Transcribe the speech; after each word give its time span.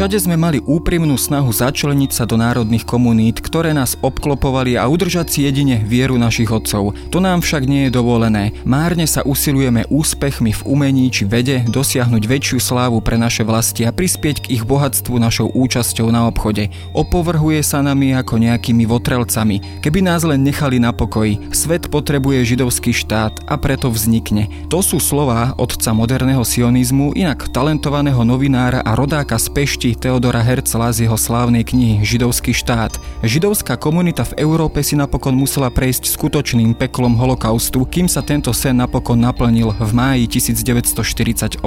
Všade 0.00 0.16
sme 0.16 0.40
mali 0.40 0.64
úprimnú 0.64 1.12
snahu 1.20 1.52
začleniť 1.52 2.08
sa 2.08 2.24
do 2.24 2.40
národných 2.40 2.88
komunít, 2.88 3.44
ktoré 3.44 3.76
nás 3.76 4.00
obklopovali 4.00 4.80
a 4.80 4.88
udržať 4.88 5.28
si 5.28 5.38
jedine 5.44 5.76
vieru 5.84 6.16
našich 6.16 6.48
otcov. 6.48 6.96
To 7.12 7.20
nám 7.20 7.44
však 7.44 7.68
nie 7.68 7.84
je 7.84 8.00
dovolené. 8.00 8.56
Márne 8.64 9.04
sa 9.04 9.20
usilujeme 9.20 9.84
úspechmi 9.92 10.56
v 10.56 10.62
umení 10.64 11.12
či 11.12 11.28
vede 11.28 11.68
dosiahnuť 11.68 12.22
väčšiu 12.24 12.58
slávu 12.64 13.04
pre 13.04 13.20
naše 13.20 13.44
vlasti 13.44 13.84
a 13.84 13.92
prispieť 13.92 14.48
k 14.48 14.56
ich 14.56 14.64
bohatstvu 14.64 15.20
našou 15.20 15.52
účasťou 15.52 16.08
na 16.08 16.32
obchode. 16.32 16.72
Opovrhuje 16.96 17.60
sa 17.60 17.84
nami 17.84 18.16
ako 18.16 18.40
nejakými 18.40 18.88
votrelcami. 18.88 19.84
Keby 19.84 20.00
nás 20.00 20.24
len 20.24 20.40
nechali 20.40 20.80
na 20.80 20.96
pokoji, 20.96 21.52
svet 21.52 21.92
potrebuje 21.92 22.56
židovský 22.56 22.96
štát 22.96 23.44
a 23.44 23.60
preto 23.60 23.92
vznikne. 23.92 24.48
To 24.72 24.80
sú 24.80 24.96
slová 24.96 25.52
otca 25.60 25.92
moderného 25.92 26.40
sionizmu, 26.40 27.12
inak 27.20 27.52
talentovaného 27.52 28.24
novinára 28.24 28.80
a 28.80 28.96
rodáka 28.96 29.36
z 29.36 29.52
Pešti 29.52 29.89
čti 29.90 30.06
Teodora 30.06 30.38
Herzla 30.38 30.94
z 30.94 31.10
jeho 31.10 31.18
slávnej 31.18 31.66
knihy 31.66 32.06
Židovský 32.06 32.54
štát. 32.54 32.94
Židovská 33.26 33.74
komunita 33.74 34.22
v 34.22 34.46
Európe 34.46 34.86
si 34.86 34.94
napokon 34.94 35.34
musela 35.34 35.66
prejsť 35.66 36.14
skutočným 36.14 36.78
peklom 36.78 37.18
holokaustu, 37.18 37.82
kým 37.90 38.06
sa 38.06 38.22
tento 38.22 38.54
sen 38.54 38.78
napokon 38.78 39.18
naplnil 39.18 39.74
v 39.74 39.90
máji 39.90 40.30
1948. 40.30 41.58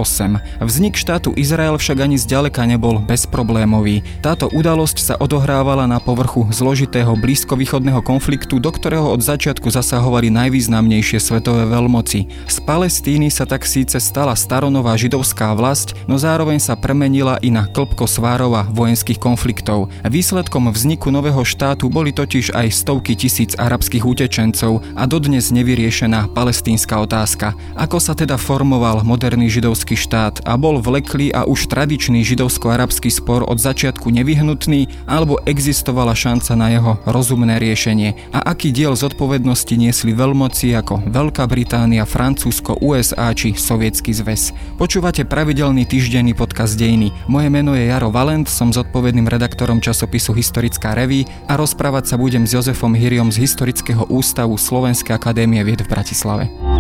Vznik 0.64 0.96
štátu 0.96 1.36
Izrael 1.36 1.76
však 1.76 2.00
ani 2.00 2.16
zďaleka 2.16 2.64
nebol 2.64 3.04
bezproblémový. 3.04 4.08
Táto 4.24 4.48
udalosť 4.56 4.98
sa 5.04 5.14
odohrávala 5.20 5.84
na 5.84 6.00
povrchu 6.00 6.48
zložitého 6.48 7.20
blízkovýchodného 7.20 8.00
konfliktu, 8.00 8.56
do 8.64 8.72
ktorého 8.72 9.12
od 9.12 9.20
začiatku 9.20 9.68
zasahovali 9.68 10.32
najvýznamnejšie 10.32 11.20
svetové 11.20 11.68
veľmoci. 11.68 12.48
Z 12.48 12.58
Palestíny 12.64 13.28
sa 13.28 13.44
tak 13.44 13.68
síce 13.68 14.00
stala 14.00 14.32
staronová 14.40 14.96
židovská 14.96 15.52
vlast, 15.60 15.92
no 16.08 16.16
zároveň 16.16 16.64
sa 16.64 16.80
premenila 16.80 17.36
i 17.44 17.52
na 17.52 17.68
klbko 17.68 18.13
svárov 18.14 18.54
a 18.54 18.68
vojenských 18.70 19.18
konfliktov. 19.18 19.90
Výsledkom 20.06 20.70
vzniku 20.70 21.10
nového 21.10 21.42
štátu 21.42 21.90
boli 21.90 22.14
totiž 22.14 22.54
aj 22.54 22.70
stovky 22.70 23.18
tisíc 23.18 23.58
arabských 23.58 24.06
utečencov 24.06 24.86
a 24.94 25.10
dodnes 25.10 25.50
nevyriešená 25.50 26.30
palestínska 26.38 27.02
otázka. 27.02 27.58
Ako 27.74 27.98
sa 27.98 28.14
teda 28.14 28.38
formoval 28.38 29.02
moderný 29.02 29.50
židovský 29.50 29.98
štát 29.98 30.46
a 30.46 30.54
bol 30.54 30.78
vleklý 30.78 31.34
a 31.34 31.50
už 31.50 31.66
tradičný 31.66 32.22
židovsko-arabský 32.22 33.10
spor 33.10 33.42
od 33.50 33.58
začiatku 33.58 34.14
nevyhnutný 34.14 35.10
alebo 35.10 35.42
existovala 35.50 36.14
šanca 36.14 36.54
na 36.54 36.68
jeho 36.70 36.94
rozumné 37.08 37.58
riešenie 37.58 38.36
a 38.36 38.44
aký 38.52 38.70
diel 38.70 38.94
zodpovednosti 38.94 39.74
niesli 39.74 40.12
veľmoci 40.12 40.76
ako 40.76 41.08
Veľká 41.08 41.48
Británia, 41.48 42.04
Francúzsko, 42.04 42.78
USA 42.84 43.32
či 43.32 43.56
Sovietsky 43.56 44.12
zväz. 44.12 44.52
Počúvate 44.76 45.24
pravidelný 45.24 45.88
týždenný 45.88 46.36
podcast 46.36 46.76
Dejiny. 46.76 47.16
Moje 47.32 47.48
meno 47.48 47.72
je 47.72 47.88
Jaro 47.94 48.10
Valent, 48.10 48.50
som 48.50 48.74
zodpovedným 48.74 49.30
redaktorom 49.30 49.78
časopisu 49.78 50.34
Historická 50.34 50.98
reví 50.98 51.30
a 51.46 51.54
rozprávať 51.54 52.10
sa 52.10 52.16
budem 52.18 52.42
s 52.42 52.58
Jozefom 52.58 52.98
Hyriom 52.98 53.30
z 53.30 53.46
Historického 53.46 54.10
ústavu 54.10 54.58
Slovenskej 54.58 55.14
akadémie 55.14 55.62
vied 55.62 55.86
v 55.86 55.94
Bratislave. 55.94 56.73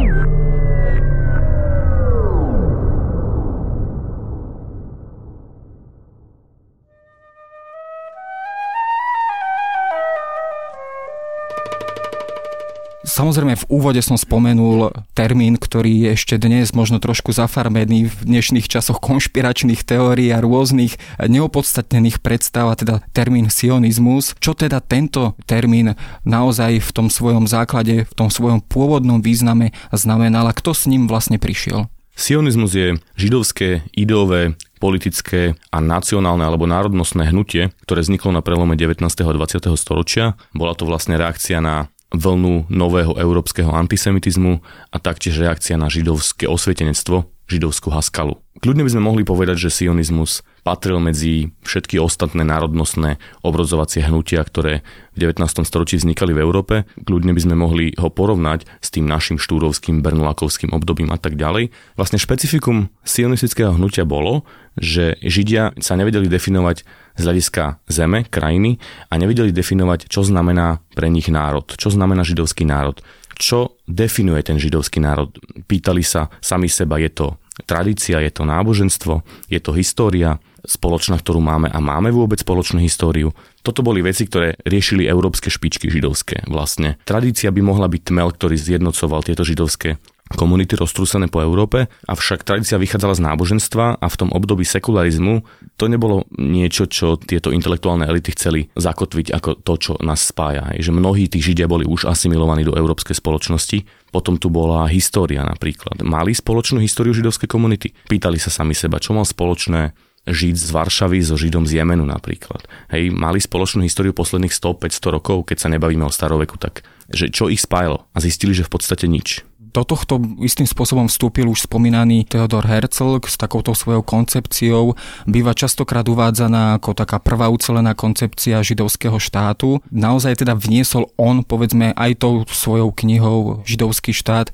Samozrejme 13.13 13.53
v 13.53 13.69
úvode 13.69 14.01
som 14.01 14.17
spomenul 14.17 14.89
termín, 15.13 15.61
ktorý 15.61 16.09
je 16.09 16.09
ešte 16.17 16.41
dnes 16.41 16.73
možno 16.73 16.97
trošku 16.97 17.29
zafarmený 17.29 18.09
v 18.09 18.17
dnešných 18.25 18.65
časoch 18.65 18.97
konšpiračných 18.97 19.85
teórií 19.85 20.33
a 20.33 20.41
rôznych 20.41 20.97
neopodstatnených 21.21 22.25
predstav, 22.25 22.73
a 22.73 22.75
teda 22.75 23.05
termín 23.13 23.53
sionizmus. 23.53 24.33
Čo 24.41 24.57
teda 24.57 24.81
tento 24.81 25.37
termín 25.45 25.93
naozaj 26.25 26.81
v 26.81 26.89
tom 26.89 27.13
svojom 27.13 27.45
základe, 27.45 28.09
v 28.09 28.13
tom 28.17 28.33
svojom 28.33 28.65
pôvodnom 28.65 29.21
význame 29.21 29.77
znamenal 29.93 30.49
a 30.49 30.57
kto 30.57 30.73
s 30.73 30.89
ním 30.89 31.05
vlastne 31.05 31.37
prišiel? 31.37 31.93
Sionizmus 32.17 32.73
je 32.73 32.97
židovské 33.13 33.85
ideové 33.93 34.57
politické 34.81 35.53
a 35.69 35.77
nacionálne 35.79 36.43
alebo 36.43 36.65
národnostné 36.65 37.29
hnutie, 37.29 37.77
ktoré 37.85 38.01
vzniklo 38.01 38.33
na 38.33 38.41
prelome 38.41 38.73
19. 38.73 39.05
a 39.05 39.33
20. 39.37 39.69
storočia. 39.77 40.33
Bola 40.51 40.73
to 40.73 40.89
vlastne 40.89 41.13
reakcia 41.15 41.61
na 41.61 41.92
vlnu 42.13 42.69
nového 42.69 43.17
európskeho 43.17 43.73
antisemitizmu 43.73 44.61
a 44.93 44.97
taktiež 45.01 45.41
reakcia 45.41 45.75
na 45.81 45.89
židovské 45.89 46.45
osvietenectvo, 46.45 47.25
židovskú 47.49 47.89
haskalu. 47.89 48.42
Kľudne 48.63 48.87
by 48.87 48.95
sme 48.95 49.03
mohli 49.03 49.27
povedať, 49.27 49.67
že 49.67 49.75
sionizmus 49.83 50.39
patril 50.63 50.95
medzi 51.03 51.51
všetky 51.67 51.99
ostatné 51.99 52.47
národnostné 52.47 53.19
obrozovacie 53.43 54.07
hnutia, 54.07 54.39
ktoré 54.39 54.87
v 55.19 55.27
19. 55.27 55.67
storočí 55.67 55.99
vznikali 55.99 56.31
v 56.31 56.39
Európe. 56.39 56.87
Kľudne 57.03 57.35
by 57.35 57.43
sme 57.43 57.59
mohli 57.59 57.91
ho 57.99 58.07
porovnať 58.07 58.63
s 58.79 58.87
tým 58.87 59.03
našim 59.03 59.35
štúrovským, 59.35 59.99
bernulákovským 59.99 60.71
obdobím 60.71 61.11
a 61.11 61.19
tak 61.19 61.35
ďalej. 61.35 61.75
Vlastne 61.99 62.15
špecifikum 62.15 62.87
sionistického 63.03 63.75
hnutia 63.75 64.07
bolo, 64.07 64.47
že 64.79 65.19
Židia 65.19 65.75
sa 65.83 65.99
nevedeli 65.99 66.31
definovať 66.31 66.87
z 67.19 67.21
hľadiska 67.21 67.83
zeme, 67.91 68.23
krajiny 68.31 68.79
a 69.11 69.19
nevedeli 69.19 69.51
definovať, 69.51 70.07
čo 70.07 70.23
znamená 70.23 70.79
pre 70.95 71.11
nich 71.11 71.27
národ, 71.27 71.67
čo 71.67 71.91
znamená 71.91 72.23
židovský 72.23 72.63
národ 72.63 73.03
čo 73.33 73.81
definuje 73.89 74.45
ten 74.45 74.61
židovský 74.61 75.01
národ. 75.01 75.33
Pýtali 75.65 76.05
sa 76.05 76.29
sami 76.39 76.69
seba, 76.69 77.01
je 77.01 77.09
to 77.09 77.27
tradícia, 77.65 78.21
je 78.23 78.31
to 78.33 78.43
náboženstvo, 78.43 79.21
je 79.49 79.59
to 79.61 79.71
história 79.77 80.41
spoločná, 80.63 81.19
ktorú 81.19 81.43
máme 81.43 81.67
a 81.67 81.79
máme 81.83 82.09
vôbec 82.09 82.39
spoločnú 82.39 82.79
históriu. 82.79 83.35
Toto 83.61 83.83
boli 83.83 83.99
veci, 83.99 84.23
ktoré 84.23 84.55
riešili 84.63 85.03
európske 85.03 85.51
špičky 85.51 85.91
židovské 85.91 86.47
vlastne. 86.47 86.95
Tradícia 87.03 87.51
by 87.51 87.61
mohla 87.61 87.91
byť 87.91 88.01
tmel, 88.07 88.31
ktorý 88.31 88.55
zjednocoval 88.55 89.27
tieto 89.27 89.43
židovské 89.43 89.99
komunity 90.33 90.73
roztrúsené 90.79 91.29
po 91.29 91.43
Európe, 91.43 91.91
avšak 92.09 92.47
tradícia 92.47 92.81
vychádzala 92.81 93.19
z 93.19 93.25
náboženstva 93.27 93.85
a 94.01 94.07
v 94.07 94.17
tom 94.17 94.29
období 94.33 94.65
sekularizmu 94.65 95.45
to 95.77 95.85
nebolo 95.91 96.25
niečo, 96.39 96.89
čo 96.89 97.19
tieto 97.19 97.53
intelektuálne 97.53 98.07
elity 98.07 98.33
chceli 98.33 98.71
zakotviť 98.73 99.35
ako 99.35 99.49
to, 99.61 99.73
čo 99.77 99.91
nás 100.01 100.23
spája. 100.25 100.73
Že 100.79 100.95
mnohí 100.95 101.29
tí 101.29 101.43
Židia 101.43 101.69
boli 101.69 101.85
už 101.85 102.09
asimilovaní 102.09 102.65
do 102.65 102.73
európskej 102.73 103.13
spoločnosti. 103.13 103.85
Potom 104.13 104.37
tu 104.37 104.53
bola 104.53 104.85
história 104.93 105.41
napríklad. 105.41 106.05
Mali 106.05 106.37
spoločnú 106.37 106.77
históriu 106.85 107.17
židovskej 107.17 107.49
komunity? 107.49 107.97
Pýtali 108.05 108.37
sa 108.37 108.53
sami 108.53 108.77
seba, 108.77 109.01
čo 109.01 109.17
mal 109.17 109.25
spoločné 109.25 109.97
Žid 110.23 110.55
z 110.55 110.69
Varšavy 110.71 111.19
so 111.19 111.35
Židom 111.35 111.67
z 111.67 111.83
Jemenu 111.83 112.07
napríklad. 112.07 112.63
Hej, 112.87 113.11
mali 113.11 113.43
spoločnú 113.43 113.83
históriu 113.83 114.15
posledných 114.15 114.55
100-500 114.55 115.15
rokov, 115.19 115.37
keď 115.51 115.57
sa 115.59 115.71
nebavíme 115.73 116.07
o 116.07 116.13
staroveku, 116.13 116.55
tak 116.55 116.87
že 117.11 117.27
čo 117.27 117.51
ich 117.51 117.59
spájalo 117.59 118.07
a 118.15 118.17
zistili, 118.23 118.55
že 118.55 118.63
v 118.63 118.71
podstate 118.71 119.11
nič 119.11 119.43
do 119.73 119.81
tohto 119.81 120.21
istým 120.37 120.69
spôsobom 120.69 121.09
vstúpil 121.09 121.49
už 121.49 121.65
spomínaný 121.65 122.29
Theodor 122.29 122.69
Herzl 122.69 123.17
s 123.25 123.35
takouto 123.35 123.73
svojou 123.73 124.05
koncepciou. 124.05 124.93
Býva 125.25 125.57
častokrát 125.57 126.05
uvádzaná 126.05 126.77
ako 126.77 126.93
taká 126.93 127.17
prvá 127.17 127.49
ucelená 127.49 127.97
koncepcia 127.97 128.61
židovského 128.61 129.17
štátu. 129.17 129.81
Naozaj 129.89 130.45
teda 130.45 130.53
vniesol 130.53 131.09
on, 131.17 131.41
povedzme, 131.41 131.91
aj 131.97 132.21
tou 132.21 132.45
svojou 132.45 132.93
knihou 132.93 133.65
Židovský 133.65 134.13
štát 134.13 134.53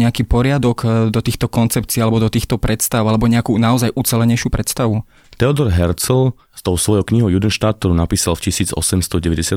nejaký 0.00 0.24
poriadok 0.24 0.78
e, 0.80 0.86
do 1.12 1.20
týchto 1.20 1.46
koncepcií 1.52 2.00
alebo 2.00 2.16
do 2.16 2.32
týchto 2.32 2.56
predstav 2.56 3.04
alebo 3.04 3.28
nejakú 3.28 3.52
naozaj 3.60 3.92
ucelenejšiu 3.92 4.48
predstavu? 4.48 5.04
Theodor 5.34 5.74
Herzl 5.74 6.30
s 6.54 6.62
tou 6.62 6.78
svojou 6.78 7.02
knihou 7.02 7.26
Judenštát, 7.26 7.82
ktorú 7.82 7.98
napísal 7.98 8.38
v 8.38 8.54
1896 8.54 9.50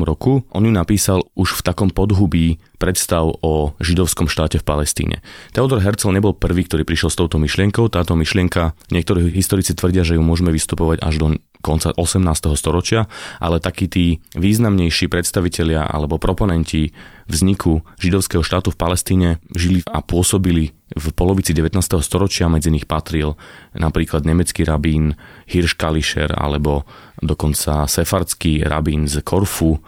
roku, 0.00 0.48
on 0.48 0.62
ju 0.64 0.72
napísal 0.72 1.20
už 1.36 1.60
v 1.60 1.64
takom 1.68 1.92
podhubí 1.92 2.56
predstav 2.80 3.28
o 3.44 3.76
židovskom 3.78 4.32
štáte 4.32 4.56
v 4.56 4.64
Palestíne. 4.64 5.16
Theodor 5.52 5.84
Herzl 5.84 6.16
nebol 6.16 6.32
prvý, 6.32 6.64
ktorý 6.64 6.88
prišiel 6.88 7.12
s 7.12 7.18
touto 7.20 7.36
myšlienkou. 7.36 7.92
Táto 7.92 8.16
myšlienka, 8.16 8.72
niektorí 8.88 9.28
historici 9.28 9.76
tvrdia, 9.76 10.00
že 10.00 10.16
ju 10.16 10.22
môžeme 10.24 10.48
vystupovať 10.48 11.04
až 11.04 11.14
do 11.20 11.26
konca 11.60 11.92
18. 11.92 12.24
storočia, 12.54 13.10
ale 13.42 13.58
takí 13.60 13.90
tí 13.90 14.22
významnejší 14.38 15.10
predstavitelia 15.10 15.84
alebo 15.84 16.16
proponenti 16.16 16.94
vzniku 17.28 17.84
židovského 18.00 18.40
štátu 18.40 18.72
v 18.72 18.80
Palestíne 18.80 19.28
žili 19.52 19.84
a 19.86 20.00
pôsobili 20.00 20.72
v 20.96 21.06
polovici 21.12 21.52
19. 21.52 21.76
storočia, 22.00 22.48
medzi 22.48 22.72
nich 22.72 22.88
patril 22.88 23.36
napríklad 23.76 24.24
nemecký 24.24 24.64
rabín 24.64 25.14
Hirsch 25.44 25.76
Kalischer 25.76 26.32
alebo 26.32 26.88
dokonca 27.20 27.84
sefardský 27.84 28.64
rabín 28.64 29.04
z 29.04 29.20
Korfu, 29.20 29.78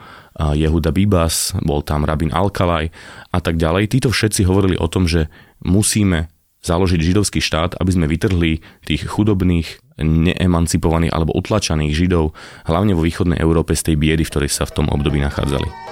Jehuda 0.41 0.95
Bibas, 0.95 1.53
bol 1.65 1.85
tam 1.85 2.07
rabín 2.07 2.31
Alkalaj 2.33 2.93
a 3.33 3.39
tak 3.43 3.61
ďalej. 3.61 3.93
Títo 3.93 4.09
všetci 4.13 4.47
hovorili 4.47 4.77
o 4.79 4.89
tom, 4.89 5.05
že 5.05 5.29
musíme 5.61 6.33
založiť 6.61 7.01
židovský 7.01 7.41
štát, 7.41 7.77
aby 7.81 7.91
sme 7.93 8.07
vytrhli 8.09 8.61
tých 8.85 9.09
chudobných, 9.09 9.81
neemancipovaných 10.01 11.13
alebo 11.13 11.37
utlačaných 11.37 11.93
židov, 11.93 12.33
hlavne 12.65 12.97
vo 12.97 13.05
východnej 13.05 13.41
Európe 13.41 13.77
z 13.77 13.93
tej 13.93 13.97
biedy, 14.01 14.25
v 14.25 14.33
ktorej 14.33 14.51
sa 14.53 14.65
v 14.65 14.81
tom 14.81 14.87
období 14.89 15.21
nachádzali. 15.21 15.90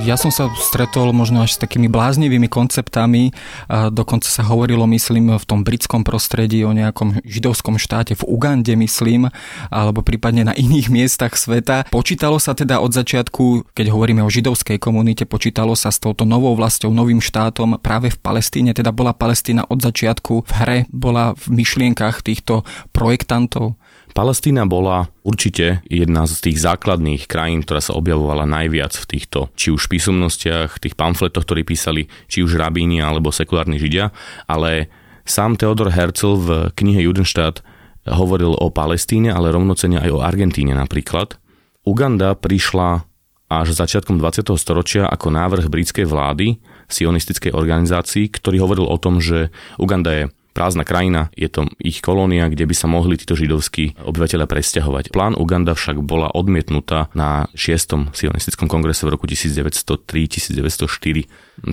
Ja 0.00 0.16
som 0.16 0.32
sa 0.32 0.48
stretol 0.56 1.12
možno 1.12 1.44
až 1.44 1.54
s 1.54 1.60
takými 1.60 1.92
bláznivými 1.92 2.48
konceptami, 2.48 3.36
dokonca 3.68 4.32
sa 4.32 4.40
hovorilo, 4.48 4.88
myslím, 4.88 5.36
v 5.36 5.44
tom 5.44 5.60
britskom 5.60 6.08
prostredí 6.08 6.64
o 6.64 6.72
nejakom 6.72 7.20
židovskom 7.20 7.76
štáte, 7.76 8.16
v 8.16 8.24
Ugande, 8.24 8.72
myslím, 8.80 9.28
alebo 9.68 10.00
prípadne 10.00 10.48
na 10.48 10.54
iných 10.56 10.88
miestach 10.96 11.36
sveta. 11.36 11.84
Počítalo 11.92 12.40
sa 12.40 12.56
teda 12.56 12.80
od 12.80 12.96
začiatku, 12.96 13.72
keď 13.76 13.86
hovoríme 13.92 14.24
o 14.24 14.32
židovskej 14.32 14.80
komunite, 14.80 15.28
počítalo 15.28 15.76
sa 15.76 15.92
s 15.92 16.00
touto 16.00 16.24
novou 16.24 16.56
vlastou, 16.56 16.88
novým 16.94 17.20
štátom 17.20 17.76
práve 17.80 18.08
v 18.08 18.18
Palestíne, 18.20 18.72
teda 18.72 18.96
bola 18.96 19.12
Palestína 19.12 19.68
od 19.68 19.84
začiatku 19.84 20.48
v 20.48 20.52
hre, 20.64 20.78
bola 20.88 21.36
v 21.36 21.60
myšlienkach 21.60 22.24
týchto 22.24 22.64
projektantov. 22.96 23.79
Palestína 24.10 24.66
bola 24.66 25.08
určite 25.22 25.86
jedna 25.86 26.26
z 26.26 26.50
tých 26.50 26.58
základných 26.60 27.30
krajín, 27.30 27.62
ktorá 27.62 27.78
sa 27.78 27.94
objavovala 27.94 28.44
najviac 28.44 28.92
v 28.94 29.08
týchto, 29.16 29.48
či 29.54 29.70
už 29.70 29.86
písomnostiach, 29.86 30.82
tých 30.82 30.98
pamfletoch, 30.98 31.46
ktorí 31.46 31.62
písali 31.62 32.10
či 32.26 32.42
už 32.42 32.58
rabíni 32.58 32.98
alebo 32.98 33.30
sekulárni 33.30 33.78
židia, 33.78 34.10
ale 34.50 34.90
sám 35.22 35.54
Theodor 35.56 35.94
Herzl 35.94 36.34
v 36.36 36.48
knihe 36.74 37.06
Judenstadt 37.06 37.62
hovoril 38.08 38.56
o 38.56 38.72
Palestíne, 38.72 39.30
ale 39.30 39.54
rovnocene 39.54 40.02
aj 40.02 40.10
o 40.10 40.24
Argentíne 40.24 40.74
napríklad. 40.74 41.38
Uganda 41.86 42.34
prišla 42.34 43.06
až 43.50 43.74
začiatkom 43.74 44.22
20. 44.22 44.46
storočia 44.54 45.10
ako 45.10 45.34
návrh 45.34 45.66
britskej 45.66 46.06
vlády, 46.06 46.62
sionistickej 46.86 47.50
organizácii, 47.50 48.30
ktorý 48.30 48.62
hovoril 48.62 48.86
o 48.86 48.94
tom, 48.98 49.18
že 49.18 49.50
Uganda 49.74 50.14
je 50.14 50.24
prázdna 50.52 50.84
krajina, 50.84 51.30
je 51.34 51.48
to 51.48 51.66
ich 51.80 52.02
kolónia, 52.02 52.48
kde 52.50 52.66
by 52.66 52.74
sa 52.74 52.86
mohli 52.90 53.16
títo 53.16 53.36
židovskí 53.38 53.94
obyvateľia 54.02 54.46
presťahovať. 54.46 55.10
Plán 55.14 55.34
Uganda 55.38 55.74
však 55.74 56.02
bola 56.02 56.30
odmietnutá 56.32 57.08
na 57.14 57.46
6. 57.54 58.14
sionistickom 58.14 58.66
kongrese 58.66 59.06
v 59.06 59.10
roku 59.14 59.26
1903-1904 59.26 61.26